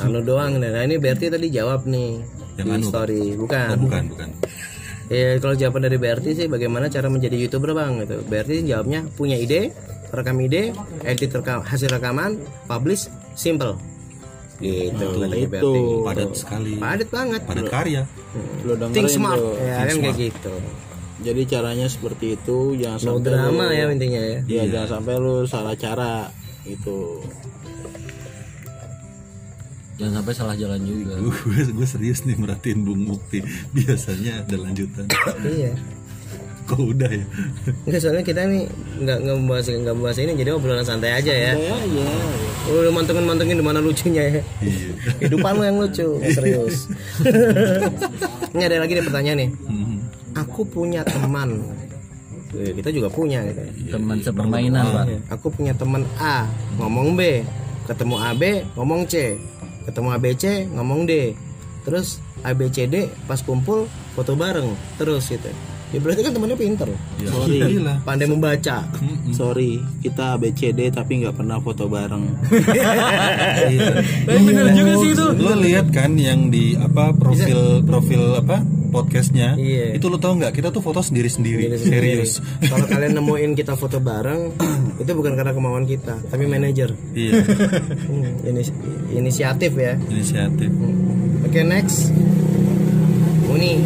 [0.00, 0.70] Anu doang nih.
[0.72, 2.24] nah ini Berti tadi jawab nih
[2.56, 3.22] Yang di anu, story.
[3.36, 4.28] Oh, bukan bukan, bukan.
[5.12, 8.24] Ya kalau jawaban dari Berti sih bagaimana cara menjadi youtuber bang gitu.
[8.24, 9.68] Berti jawabnya punya ide,
[10.16, 10.72] rekam ide,
[11.04, 13.76] edit rekam, hasil rekaman, publish, simple.
[14.58, 15.82] Gitu katanya Berti.
[16.06, 16.72] Padat sekali.
[16.78, 17.40] Padat banget.
[17.42, 18.02] Padat karya.
[18.62, 19.54] lu dengerin Think smart, tuh.
[19.58, 20.54] ya kan kayak gitu.
[21.22, 24.38] jadi caranya seperti itu jangan No sampai drama lu, ya intinya ya.
[24.44, 26.28] ya jangan sampai lu salah cara
[26.66, 27.22] gitu
[29.94, 33.38] jangan sampai salah jalan juga gue gue serius nih merhatiin Bung Mukti
[33.70, 35.06] biasanya ada lanjutan
[35.46, 35.72] Iya.
[36.64, 37.24] Kok udah ya
[37.84, 38.64] Enggak soalnya kita nih
[39.04, 41.52] nggak nggak membahas nggak membahas ini jadi obrolan santai aja ya.
[41.52, 42.06] ya ya
[42.64, 44.42] Lu mantengin mantengin di mana lucunya ya.
[44.64, 44.88] iya
[45.20, 46.88] Kehidupan lu yang lucu, serius.
[48.56, 49.50] ini ada lagi nih pertanyaan nih.
[49.68, 49.96] Hmm.
[50.34, 51.60] Aku punya teman.
[52.56, 53.92] Eh, Kita juga punya gitu.
[53.92, 55.04] teman sepermainan pak
[55.36, 56.48] Aku punya teman A
[56.80, 57.44] ngomong B,
[57.84, 58.42] ketemu AB
[58.78, 59.36] ngomong C,
[59.84, 61.34] ketemu ABC ngomong D.
[61.84, 63.84] Terus ABCD pas kumpul
[64.16, 65.52] foto bareng terus gitu.
[65.94, 67.58] Ya berarti kan temannya pinter, ya, Sorry.
[67.70, 68.82] gila pandai membaca.
[69.30, 72.34] sorry kita BCD tapi nggak pernah foto bareng.
[74.26, 75.24] Bener juga sih itu.
[75.36, 79.54] Lo lihat kan yang di apa profil profil apa podcastnya?
[79.54, 79.94] Iya.
[79.94, 80.50] itu lo tau nggak?
[80.52, 82.38] Kita tuh foto sendiri sendiri serius.
[82.60, 84.54] Kalau kalian nemuin kita foto bareng,
[85.02, 86.94] itu bukan karena kemauan kita, tapi manajer.
[87.12, 87.38] iya.
[88.04, 88.74] Hmm, inis-
[89.10, 89.94] inisiatif ya.
[90.04, 90.70] inisiatif.
[91.42, 92.10] Oke next.
[93.46, 93.78] Uni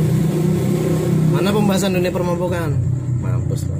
[1.39, 2.70] Mana pembahasan dunia permabaukan
[3.22, 3.78] Mampus lah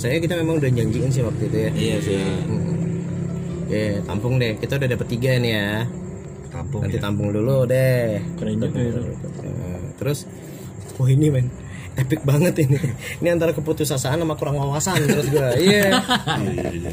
[0.00, 1.70] Saya kita memang udah janjiin sih waktu itu ya.
[1.74, 2.22] Iya sih.
[2.22, 3.66] Hmm.
[3.66, 4.54] Oke tampung deh.
[4.56, 5.70] Kita udah dapet tiga nih ya.
[6.54, 7.02] Kampung Nanti ya.
[7.02, 8.22] tampung dulu deh.
[8.38, 9.00] Keren juga itu.
[9.42, 10.24] Nah, Terus?
[10.96, 11.50] Wah ini men.
[11.98, 12.78] Epic banget ini.
[13.18, 15.98] Ini antara keputusasaan sama kurang wawasan Terus gue Iya.
[16.46, 16.92] Iya iya.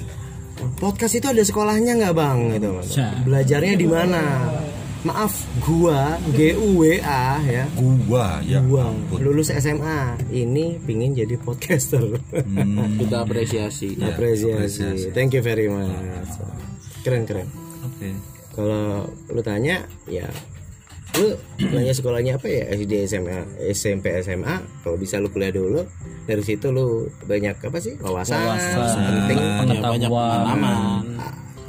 [0.81, 2.39] Podcast itu ada sekolahnya nggak bang?
[2.57, 2.69] Gitu
[3.29, 4.21] Belajarnya di mana
[5.05, 6.97] Maaf gua GUWA
[7.45, 7.69] ya.
[7.77, 8.57] Gua ya.
[8.65, 9.21] Gua ampun.
[9.21, 12.01] lulus SMA ini pingin jadi podcaster.
[12.33, 14.01] Hmm, kita apresiasi.
[14.01, 15.13] Ya, apresiasi.
[15.13, 15.93] thank you very much.
[17.05, 17.45] Keren keren.
[17.85, 18.17] Oke.
[18.57, 20.25] Kalau lu tanya ya
[21.21, 21.37] lu
[21.69, 22.73] nanya sekolahnya apa ya?
[22.73, 23.45] SD SMA
[23.77, 25.85] SMP SMA kalau bisa lu kuliah dulu
[26.25, 27.93] dari situ lu banyak apa sih?
[28.01, 28.41] Wawasan,
[29.29, 29.37] penting.
[29.37, 31.13] Banyak pengalaman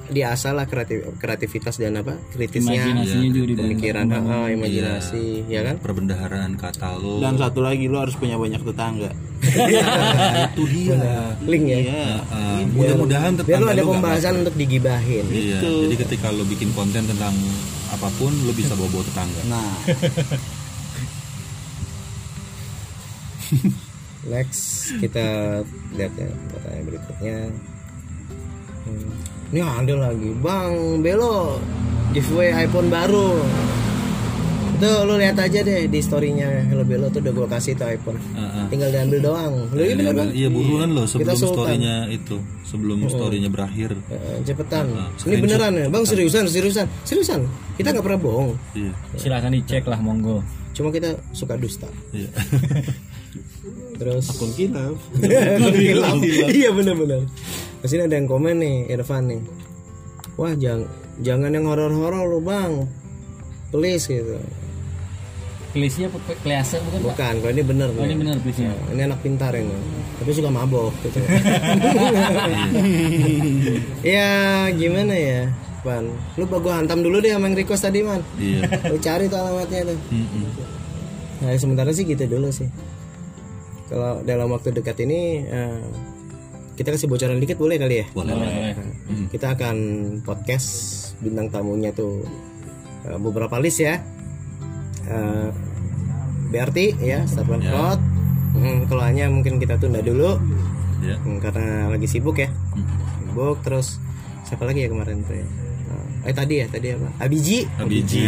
[0.07, 5.77] diasah lah kreatif, kreativitas dan apa kritisnya imajinasinya juga di pemikiran ah, imajinasi ya kan?
[5.83, 7.21] perbendaharaan kata lo.
[7.21, 9.11] Dan satu lagi lu harus punya banyak tetangga.
[9.13, 10.97] Nah, itu dia.
[11.45, 11.79] Link ya?
[11.83, 12.05] Iya.
[12.33, 15.25] Ah, mudah-mudahan biar lu tetangga ada lu nggak pembahasan untuk digibahin.
[15.31, 17.35] Iya, jadi ketika lo bikin konten tentang
[17.93, 19.43] apa pun lo bisa bawa-bawa tetangga.
[19.51, 19.75] nah.
[24.27, 25.63] Next kita
[25.95, 27.39] lihat ya pertanyaan berikutnya.
[28.87, 29.36] Hmm.
[29.47, 31.63] Ini ada lagi, Bang Belo
[32.11, 33.39] giveaway iPhone baru.
[34.77, 38.19] Itu lu lihat aja deh di storynya Hello Belo tuh udah gua kasih tuh iPhone.
[38.35, 38.65] Heeh.
[38.69, 39.55] Tinggal diambil doang.
[39.71, 40.29] Lu iya bener kan?
[40.35, 42.37] Iya buruan loh sebelum storynya itu,
[42.67, 43.95] sebelum storynya berakhir.
[44.11, 44.91] Eh, cepetan.
[44.99, 47.41] Ah, Ini beneran ya, Bang seriusan, seriusan, seriusan.
[47.79, 48.51] Kita nggak pernah bohong.
[48.75, 50.43] Iya, silahkan dicek lah monggo
[50.77, 51.89] Cuma kita suka dusta.
[52.13, 52.29] iya.
[53.97, 54.93] Terus akun kita
[55.73, 56.17] Hilaf.
[56.49, 57.25] iya benar-benar
[57.77, 59.41] ke sini ada yang komen nih Irfan nih
[60.35, 60.85] wah jangan
[61.19, 62.85] jangan yang horor-horor lu bang
[63.69, 64.37] please gitu
[65.69, 66.09] Kelisnya
[66.41, 67.05] kelihatan bukan pak?
[67.07, 68.19] bukan kalau ini bener Oh, ini nih.
[68.19, 68.73] benar kelisnya.
[68.91, 69.77] ini anak pintar ini
[70.17, 71.21] tapi suka mabok gitu
[74.07, 74.29] ya
[74.73, 75.41] gimana ya
[75.81, 78.61] Pan lu gua hantam dulu deh sama yang request tadi man Iya.
[78.89, 80.45] lu cari tuh alamatnya tuh Mm-mm.
[81.37, 82.65] Nah sementara sih gitu dulu sih.
[83.87, 85.81] Kalau dalam waktu dekat ini eh,
[86.75, 88.07] kita kasih bocoran dikit boleh kali ya?
[88.13, 88.35] Boleh.
[88.35, 89.29] Boleh, boleh.
[89.31, 89.77] Kita akan
[90.27, 90.69] podcast
[91.23, 92.27] bintang tamunya tuh
[93.07, 94.03] eh, beberapa list ya.
[95.07, 95.49] Eh,
[96.47, 97.71] BRT ya Starman Ya.
[97.75, 98.01] Cloud
[98.57, 100.41] Hmm, kalau hanya mungkin kita tunda dulu.
[101.05, 101.21] Ya.
[101.21, 102.49] Hmm, karena lagi sibuk ya.
[103.21, 104.01] Sibuk terus
[104.49, 105.47] siapa lagi ya kemarin tuh ya
[106.27, 107.07] Eh, tadi ya tadi apa?
[107.23, 107.63] Abiji?
[107.79, 108.27] Abiji.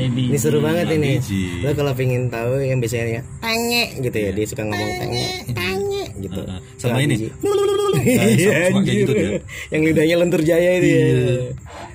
[0.00, 1.20] Ini seru banget ini.
[1.20, 1.60] Abiji.
[1.60, 6.04] lo kalau pengen tahu yang biasanya ya tenge gitu ya dia suka ngomong tenge tenge
[6.24, 6.40] gitu.
[6.80, 7.28] Sama ini.
[7.44, 7.52] Nah,
[8.32, 9.30] Iya, kayak gitu dia.
[9.68, 11.04] yang lidahnya lentur jaya itu ya.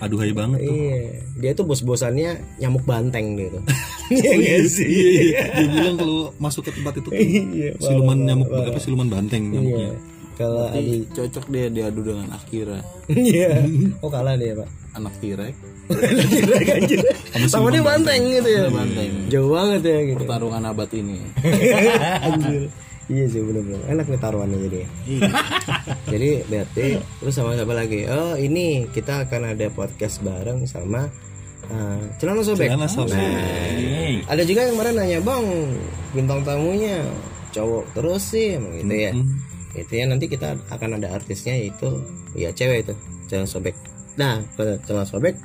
[0.06, 0.76] Aduhai banget tuh.
[0.76, 1.02] Iya.
[1.42, 3.58] Dia tuh bos-bosannya nyamuk banteng gitu
[4.14, 4.86] iya sih?
[4.86, 5.42] Iya, iya.
[5.50, 9.54] dia bilang kalau masuk ke tempat itu tuh Iya, siluman nyamuk apa siluman banteng iya.
[9.58, 9.90] nyamuknya
[10.36, 12.80] kalau Abi cocok dia diadu dengan Akira.
[13.08, 13.64] Iya.
[14.04, 14.70] Oh kalah dia pak.
[14.96, 15.52] Anak Tirek
[16.32, 17.00] Tirek anjir
[17.52, 18.68] sama dia banteng gitu ya.
[18.72, 19.12] Banteng.
[19.32, 20.24] Jauh banget ya gitu.
[20.24, 21.20] Pertarungan abad ini.
[22.26, 22.72] Anjir.
[23.06, 24.80] Iya sih bener-bener enak nih taruhannya jadi.
[26.14, 26.86] jadi berarti
[27.22, 28.02] terus sama siapa lagi?
[28.10, 31.06] Oh ini kita akan ada podcast bareng sama
[31.70, 32.66] uh, Celana Sobek.
[32.66, 33.14] Celana Sobek.
[33.14, 35.46] Nah, ada juga yang kemarin nanya bang
[36.18, 37.06] bintang tamunya
[37.54, 39.14] cowok terus sih gitu ya.
[39.76, 42.00] Itu ya nanti kita akan ada artisnya yaitu
[42.34, 42.94] ya cewek itu
[43.28, 43.76] Celana Sobek.
[44.16, 45.36] Nah Celana Sobek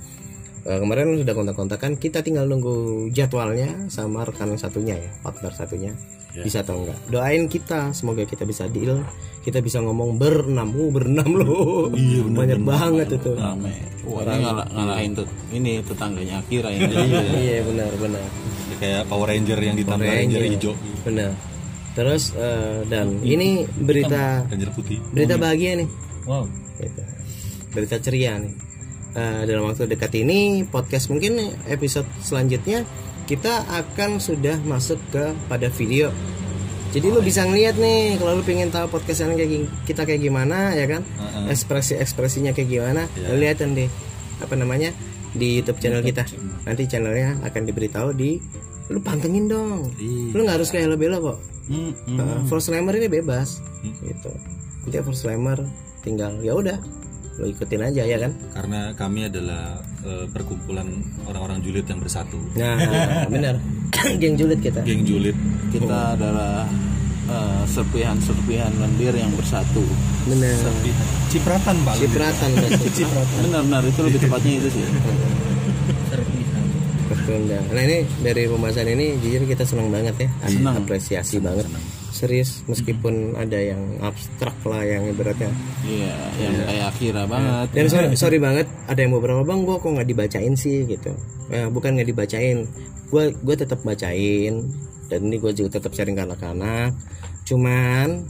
[0.65, 5.93] eh, kemarin sudah kontak-kontakan kita tinggal nunggu jadwalnya sama rekan satunya ya partner satunya.
[6.31, 6.95] Bisa atau enggak?
[7.11, 9.03] Doain kita semoga kita bisa deal
[9.43, 10.71] kita bisa ngomong berenam.
[10.71, 11.91] Uh berenam loh.
[11.91, 13.35] Iya, bener, banyak banget itu.
[13.35, 13.75] Rame.
[14.07, 16.87] Ini ngalah, ngalahin tuh ini tetangganya Akira ini.
[17.51, 18.23] Iya benar benar.
[18.79, 20.41] Kayak Power Ranger yang ditambah Ranger.
[20.55, 20.73] hijau.
[21.03, 21.35] Benar
[21.95, 24.99] terus eh, dan ini berita putih.
[25.11, 25.89] berita bahagia nih.
[26.29, 26.47] Wow.
[26.81, 27.03] Gitu.
[27.71, 28.55] berita ceria nih.
[29.11, 32.87] Eh, dalam waktu dekat ini podcast mungkin episode selanjutnya
[33.27, 36.11] kita akan sudah masuk ke pada video.
[36.91, 40.87] Jadi lu bisa ngeliat nih kalau lu pengen tahu podcastnya kayak kita kayak gimana ya
[40.91, 41.03] kan?
[41.47, 43.87] Ekspresi ekspresinya kayak gimana lu liatin deh
[44.43, 44.91] apa namanya
[45.31, 46.27] di YouTube channel kita.
[46.67, 48.43] nanti channelnya akan diberitahu di
[48.91, 49.87] lu pantengin dong.
[49.97, 50.35] Iya.
[50.35, 51.39] lu nggak harus kayak bela kok.
[51.71, 52.19] Hmm, hmm.
[52.19, 53.63] Uh, first timer ini bebas.
[53.87, 54.33] Gitu.
[54.83, 55.63] Nanti first timer
[56.03, 56.79] tinggal ya udah
[57.41, 58.37] lo ikutin aja ya kan?
[58.53, 60.85] Karena kami adalah eh, perkumpulan
[61.25, 62.37] orang-orang julid yang bersatu.
[62.59, 62.77] Nah
[63.33, 63.57] benar.
[64.21, 64.85] Geng julid kita.
[64.85, 65.39] Geng julid.
[65.73, 66.69] Kita adalah
[67.31, 69.81] eh, serpihan-serpihan lendir yang bersatu.
[70.29, 70.69] Benar.
[71.33, 73.03] Cipratan pak cipratan berarti.
[73.41, 74.85] benar-benar itu lebih tepatnya itu sih
[77.25, 77.65] Berkendang.
[77.73, 80.29] nah ini dari pembahasan ini jujur kita senang banget ya.
[80.49, 80.75] Senang.
[80.81, 81.67] apresiasi banget.
[82.11, 85.49] serius meskipun ada yang abstrak lah yang ibaratnya.
[85.87, 87.67] Iya yang kayak Akira banget.
[87.73, 90.85] Dan sorry, sorry banget ada yang beberapa bang gua kok nggak dibacain sih?
[90.85, 91.15] Gitu.
[91.49, 92.69] Ya, bukan nggak dibacain.
[93.09, 94.69] Gua gua tetap bacain.
[95.09, 96.93] Dan ini gua juga tetap sharing ke anak-anak.
[97.47, 98.27] Cuman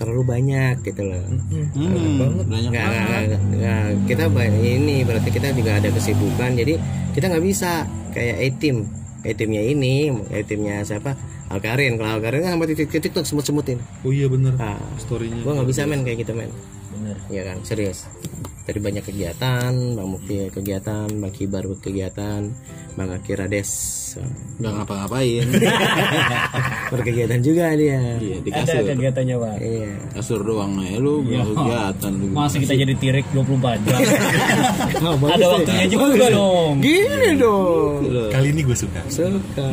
[0.00, 1.20] terlalu banyak gitu loh.
[1.20, 3.04] Hmm, banyak nggak, banget.
[3.04, 3.84] nggak, nggak, nggak.
[4.08, 6.74] kita banyak ini berarti kita juga ada kesibukan jadi
[7.12, 7.84] kita nggak bisa
[8.16, 8.76] kayak A team
[9.20, 11.12] A teamnya ini A teamnya siapa?
[11.50, 11.98] Alkarin.
[11.98, 13.82] Kalau Alkarin kan sampai titik-titik tuh semut-semutin.
[14.06, 14.56] Oh iya bener.
[14.56, 16.48] Ah storynya gua nggak bisa main kayak gitu men.
[16.96, 17.16] Bener.
[17.28, 17.56] Iya kan?
[17.66, 18.08] Serius
[18.70, 22.46] dari banyak kegiatan bang Mukti kegiatan bang Kibar kegiatan
[22.94, 23.70] bang Akirades
[24.62, 25.46] nggak ngapa-ngapain
[26.94, 28.18] berkegiatan juga dia.
[28.18, 28.82] Iya di Ada kasur.
[28.94, 29.56] kegiatannya pak.
[29.62, 29.90] iya.
[30.14, 32.26] Kasur doang nih lu nggak kegiatan lu.
[32.34, 34.00] Masa kita jadi tirek 24 jam.
[35.22, 36.74] Bagus Ada waktunya juga dong.
[36.82, 37.94] gini dong.
[38.34, 39.02] Kali ini gue suka.
[39.06, 39.66] Suka.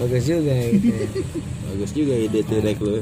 [0.00, 0.88] Bagus juga gitu.
[0.92, 1.06] Ya.
[1.66, 2.96] bagus juga ide tirek lu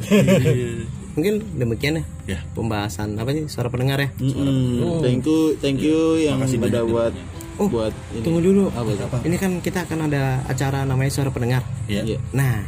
[1.15, 2.39] mungkin demikian ya ya.
[2.53, 4.11] pembahasan apa sih suara pendengar ya?
[4.19, 5.01] Mm-mm.
[5.01, 7.15] thank you thank you yang udah buat
[7.55, 8.27] Oh, buat ini.
[8.27, 8.67] tunggu dulu.
[8.75, 9.23] Apa?
[9.23, 11.63] Ini kan kita akan ada acara namanya suara pendengar.
[11.87, 12.03] Ya.
[12.03, 12.19] Iya.
[12.35, 12.67] nah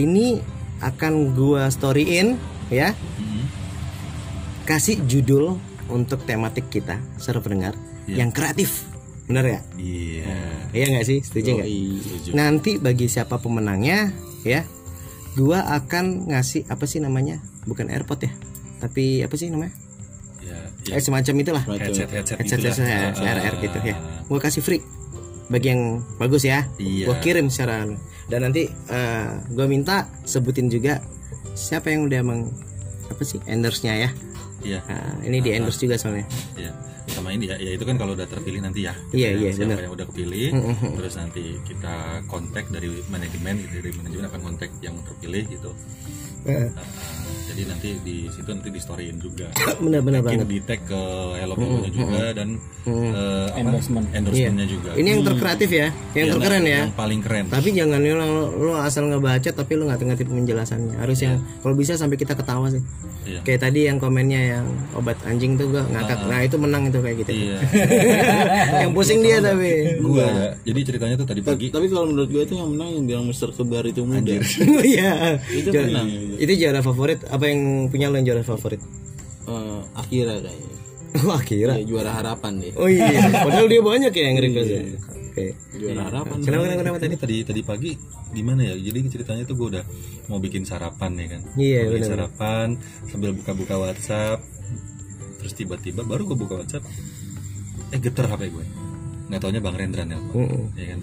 [0.00, 0.40] ini
[0.80, 2.40] akan gua storyin
[2.72, 2.96] ya.
[4.64, 5.60] Kasih judul
[5.92, 7.76] untuk tematik kita suara pendengar
[8.08, 8.88] yang kreatif.
[9.26, 10.34] Bener ya iya.
[10.70, 11.18] Iya nggak sih?
[11.20, 11.68] Setuju nggak?
[12.34, 14.10] Nanti bagi siapa pemenangnya
[14.46, 14.62] ya
[15.36, 17.38] gua akan ngasih apa sih namanya?
[17.68, 18.32] Bukan airpod ya?
[18.80, 19.72] Tapi apa sih namanya?
[20.42, 21.64] Ya, eh semacam itulah.
[21.66, 23.20] Headset headset headset gitu.
[23.20, 24.82] CRR gitu ya gua kasih free.
[25.46, 26.66] Bagi yang bagus ya.
[26.80, 27.06] Iya.
[27.06, 27.86] gua kirim secara
[28.26, 30.98] dan nanti eh, gua minta sebutin juga
[31.54, 32.50] siapa yang udah meng
[33.06, 34.10] apa sih endorse-nya ya.
[34.66, 34.80] Iya.
[34.82, 36.26] Nah, ini di endorse juga soalnya.
[36.58, 36.74] Iya.
[37.16, 38.92] Sama ini ya, ya itu kan kalau udah terpilih nanti ya.
[39.08, 39.78] Iya, Yang iya, siapa benar.
[39.88, 40.48] yang udah kepilih,
[41.00, 41.94] terus nanti kita
[42.28, 45.70] kontak dari manajemen, gitu, dari manajemen akan kontak yang terpilih gitu.
[46.46, 46.84] Eh, Nah,
[47.48, 49.48] jadi nanti di situ nanti di storyin juga.
[49.84, 50.48] benar-benar Mungkin banget.
[50.50, 51.00] di tag ke
[51.34, 52.48] Hello People juga dan
[52.84, 54.06] eh, apa, Endorsement.
[54.12, 54.90] endorsementnya juga.
[54.94, 55.88] ini yang terkreatif ya?
[56.12, 56.80] Yang Iya, terkeren ya?
[56.84, 57.44] Yang paling keren.
[57.48, 58.14] tapi jangan lu,
[58.60, 60.94] lu asal ngebaca tapi lu nggak ngerti penjelasannya.
[60.96, 62.82] Harus yang kalau bisa sampai kita ketawa sih.
[63.26, 63.42] Iya.
[63.42, 66.30] kayak tadi yang komennya yang obat anjing tuh gua ngakak.
[66.30, 66.46] Nah.
[66.46, 67.30] Itu menang itu kayak gitu.
[67.34, 67.58] Iya.
[68.86, 69.98] yang pusing dia tapi.
[69.98, 70.48] Gua ya.
[70.62, 71.66] Jadi ceritanya tuh tadi pagi.
[71.74, 74.30] tapi kalau menurut gue itu yang menang yang bilang Mister Kebar itu muda.
[74.86, 75.42] Iya.
[75.42, 76.06] Itu menang
[76.36, 78.80] itu juara favorit apa yang punya lo yang juara favorit?
[79.46, 80.74] Eh, Akira kayaknya.
[81.24, 83.08] Wah kira Ya, juara harapan deh oh iya.
[83.32, 84.80] Padahal dia banyak ya yang request ya.
[85.32, 85.46] Oke.
[85.72, 86.36] Juara harapan.
[86.44, 87.14] Kenapa kenapa kenapa tadi?
[87.16, 87.90] Tadi tadi pagi
[88.32, 88.74] gimana ya?
[88.76, 89.84] Jadi ceritanya tuh gue udah
[90.28, 91.40] mau bikin sarapan ya kan.
[91.56, 92.68] Iya, Mau bikin sarapan
[93.08, 94.44] sambil buka-buka WhatsApp.
[95.40, 96.84] Terus tiba-tiba baru gue buka WhatsApp,
[97.92, 98.64] eh geter HP gue.
[99.30, 100.74] Nggak taunya Bang Rendra nelpon, Mm-mm.
[100.74, 101.00] ya kan.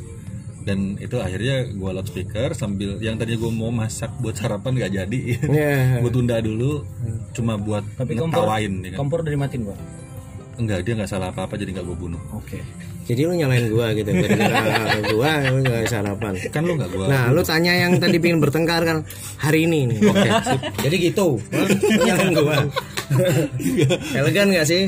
[0.64, 5.22] Dan itu akhirnya gue loudspeaker sambil yang tadinya gue mau masak buat sarapan gak jadi.
[5.44, 6.88] ya gue tunda dulu,
[7.32, 8.98] cuma buat Tapi kompor ngetawain ya kan.
[8.98, 9.80] kompor udah dimatiin pak
[10.54, 12.22] Enggak, dia nggak salah apa-apa jadi nggak gue bunuh.
[12.32, 12.62] oke
[13.04, 17.34] jadi lu nyalain gua gitu gara-gara gua lu nggak sarapan Kan lu nggak gue Nah,
[17.34, 18.98] lu tanya yang tadi pengen bertengkar kan
[19.36, 19.98] hari ini nih.
[20.08, 20.62] Oke, sip.
[20.80, 21.36] Jadi gitu.
[22.00, 22.64] Nyalain gua.
[24.16, 24.88] Elegan gak sih?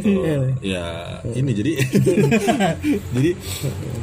[0.63, 0.85] ya
[1.27, 1.71] ini jadi
[3.17, 3.29] jadi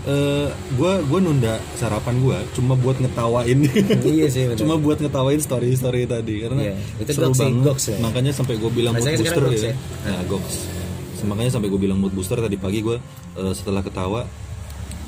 [0.02, 3.58] eh gua gua nunda sarapan gua cuma buat ngetawain
[4.02, 4.66] iya sih betul.
[4.66, 7.96] cuma buat ngetawain story story tadi karena Iya, itu seru goks banget goks ya.
[8.02, 9.74] makanya sampai gue bilang mood booster ya, ya.
[10.02, 10.54] nah goks
[11.22, 12.98] makanya sampai gue bilang mood booster tadi pagi gue
[13.38, 14.26] eh, setelah ketawa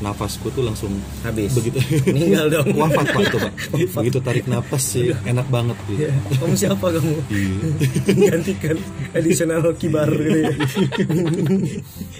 [0.04, 0.92] nafasku tuh langsung
[1.24, 1.56] Habis.
[1.56, 1.80] begitu
[2.12, 2.68] Meninggal dong.
[2.84, 3.52] wafat pak itu pak
[3.96, 7.12] begitu tarik napas sih enak banget gitu Kamu siapa kamu?
[7.32, 7.56] Iya.
[8.28, 8.76] Gantikan
[9.12, 10.52] additional kibar gitu ya.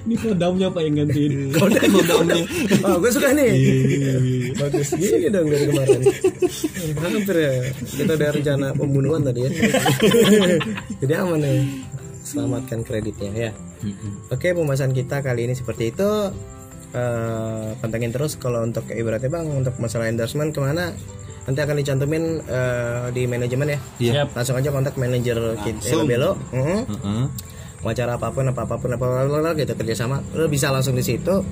[0.04, 2.42] ini kodamnya apa yang gantiin Kodamnya.
[2.82, 3.52] Oh, gue suka nih.
[4.56, 6.00] Bagus gini dong dari kemarin.
[6.96, 7.52] Hampir ya.
[7.74, 9.50] Kita ada rencana pembunuhan tadi ya.
[10.98, 11.60] Jadi aman nih.
[12.24, 13.50] Selamatkan kreditnya ya.
[14.30, 16.10] Oke, pembahasan kita kali ini seperti itu.
[16.94, 20.94] Eh, pantengin terus kalau untuk ibaratnya bang untuk masalah endorsement ke mana
[21.44, 23.78] nanti akan dicantumin eh, di manajemen ya.
[23.98, 24.22] Iya.
[24.30, 26.38] Langsung aja kontak manajer kita Belo.
[26.54, 27.24] Mhm Heeh.
[27.84, 31.04] mau acara apa pun apa apa pun apa apa gitu kerjasama lo bisa langsung di
[31.04, 31.44] situ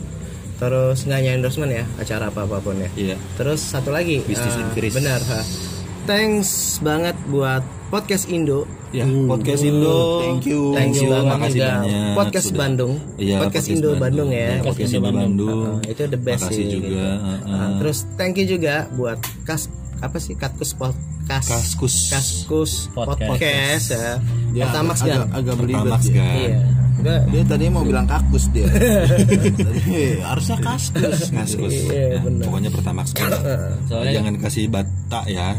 [0.57, 4.57] terus nggak hanya endorsement ya acara apa apa pun ya iya terus satu lagi Bisnis
[4.57, 4.97] eh, increase.
[4.97, 5.45] benar ha.
[6.09, 7.61] thanks banget buat
[7.93, 10.25] podcast Indo Ya, podcast Indo.
[10.25, 12.59] thank you thanks you, banget makasih juga banyak podcast sudah.
[12.59, 15.61] Bandung Iya, podcast Indo Bandung, ya Iya, podcast Indo Bandung.
[15.77, 16.89] Uh, itu the best Makasih sih juga.
[16.89, 16.97] gitu.
[17.21, 17.53] uh-uh.
[17.53, 19.69] Uh, terus thank you juga buat kas
[20.01, 21.97] apa sih Katkus podcast Kaskus.
[22.11, 23.29] Kaskus Podcast.
[23.31, 24.09] podcast, ya.
[24.51, 26.35] dia Pertamax agak, kan agak belibet Pertamax kan.
[26.35, 26.59] iya
[27.03, 28.63] Udah, dia tadi mau bilang kakus dia
[29.59, 31.75] Tadi, harusnya kaskus Kaskus.
[31.85, 33.35] Iya, Ya, pokoknya pertama sekali.
[33.91, 35.59] Soalnya- jangan kasih bata ya.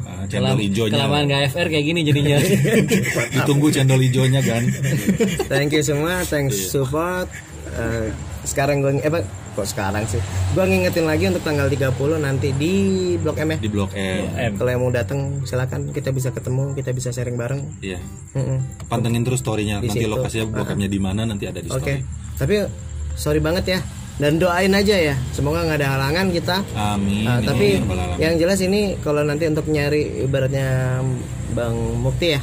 [0.00, 0.94] Ah, cendol hijaunya.
[0.94, 2.38] kelamaan nggak FR kayak gini jadinya
[3.34, 4.62] Ditunggu cendol hijaunya kan.
[5.46, 6.66] Thank you semua, thanks Iya.
[6.72, 7.28] support.
[7.70, 8.08] Eh,
[8.42, 9.22] sekarang gue eh
[9.60, 10.16] kok sekarang sih?
[10.56, 12.72] Gue ngingetin lagi untuk tanggal 30 nanti di
[13.20, 13.58] Blok M ya.
[13.60, 14.56] Di Blok M.
[14.56, 17.60] Kalau yang mau datang silakan kita bisa ketemu, kita bisa sharing bareng.
[17.84, 18.00] Iya.
[18.32, 18.88] Mm-mm.
[18.88, 19.84] Pantengin terus storynya.
[19.84, 20.08] Di Nanti situ.
[20.08, 22.00] lokasinya Blok M-nya di mana nanti ada di Oke.
[22.00, 22.00] story.
[22.40, 22.54] Tapi
[23.14, 23.80] sorry banget ya.
[24.16, 25.16] Dan doain aja ya.
[25.32, 26.56] Semoga nggak ada halangan kita.
[26.76, 27.24] Amin.
[27.24, 28.16] Ah, ya tapi alamin.
[28.16, 31.00] yang jelas ini kalau nanti untuk nyari ibaratnya
[31.52, 32.40] Bang Mukti ya.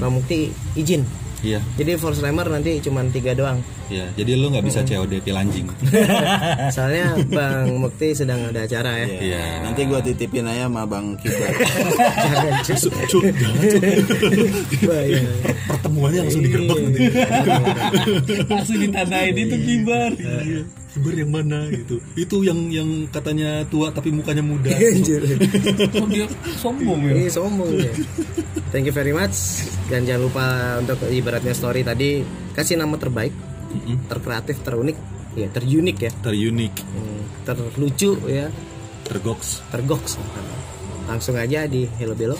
[0.00, 1.04] Bang Mukti izin.
[1.40, 1.60] Iya.
[1.76, 3.60] Jadi Force Timer nanti cuma tiga doang.
[3.88, 4.06] Iya.
[4.20, 5.66] Jadi lu nggak bisa COD pilanjing.
[6.76, 9.08] Soalnya Bang Mukti sedang ada acara ya.
[9.08, 9.44] Iya.
[9.64, 11.46] nanti gua titipin aja sama bang kita
[12.28, 13.22] Jangan Cuk, cuk.
[14.84, 15.20] Bahaya.
[15.68, 17.00] Pertemuannya langsung digerbek nanti.
[18.48, 20.62] langsung ditandain itu kibar Iya.
[20.88, 21.96] Kibar yang mana gitu.
[22.16, 24.72] Itu yang yang katanya tua tapi mukanya muda.
[24.72, 25.20] Anjir.
[26.00, 26.26] oh, dia
[26.60, 27.92] sombong ya Ini sombong ya.
[28.68, 29.64] Thank you very much.
[29.88, 30.44] Dan jangan lupa
[30.84, 32.20] untuk ibaratnya story tadi
[32.52, 33.30] kasih nama terbaik,
[33.68, 33.96] Mm-mm.
[34.08, 34.96] terkreatif, terunik,
[35.36, 38.48] ya terunik ya, Terunik, Hmm, terlucu ya,
[39.04, 39.60] tergoks.
[39.68, 40.16] tergoks.
[41.04, 42.36] Langsung aja di Hello Belo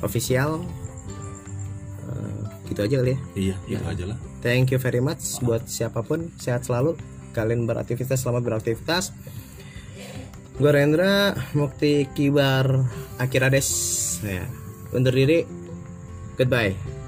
[0.00, 0.62] official.
[2.10, 3.18] Eh, gitu aja kali ya.
[3.34, 4.18] Iya, itu aja lah.
[4.40, 6.96] Thank you very much buat siapa pun sehat selalu.
[7.30, 9.14] Kalian beraktivitas selamat beraktivitas.
[10.56, 12.84] Gue Rendra Mukti Kibar
[13.16, 13.68] Akirades.
[14.20, 14.44] Ya.
[14.92, 15.46] Undur diri.
[16.36, 16.99] Goodbye.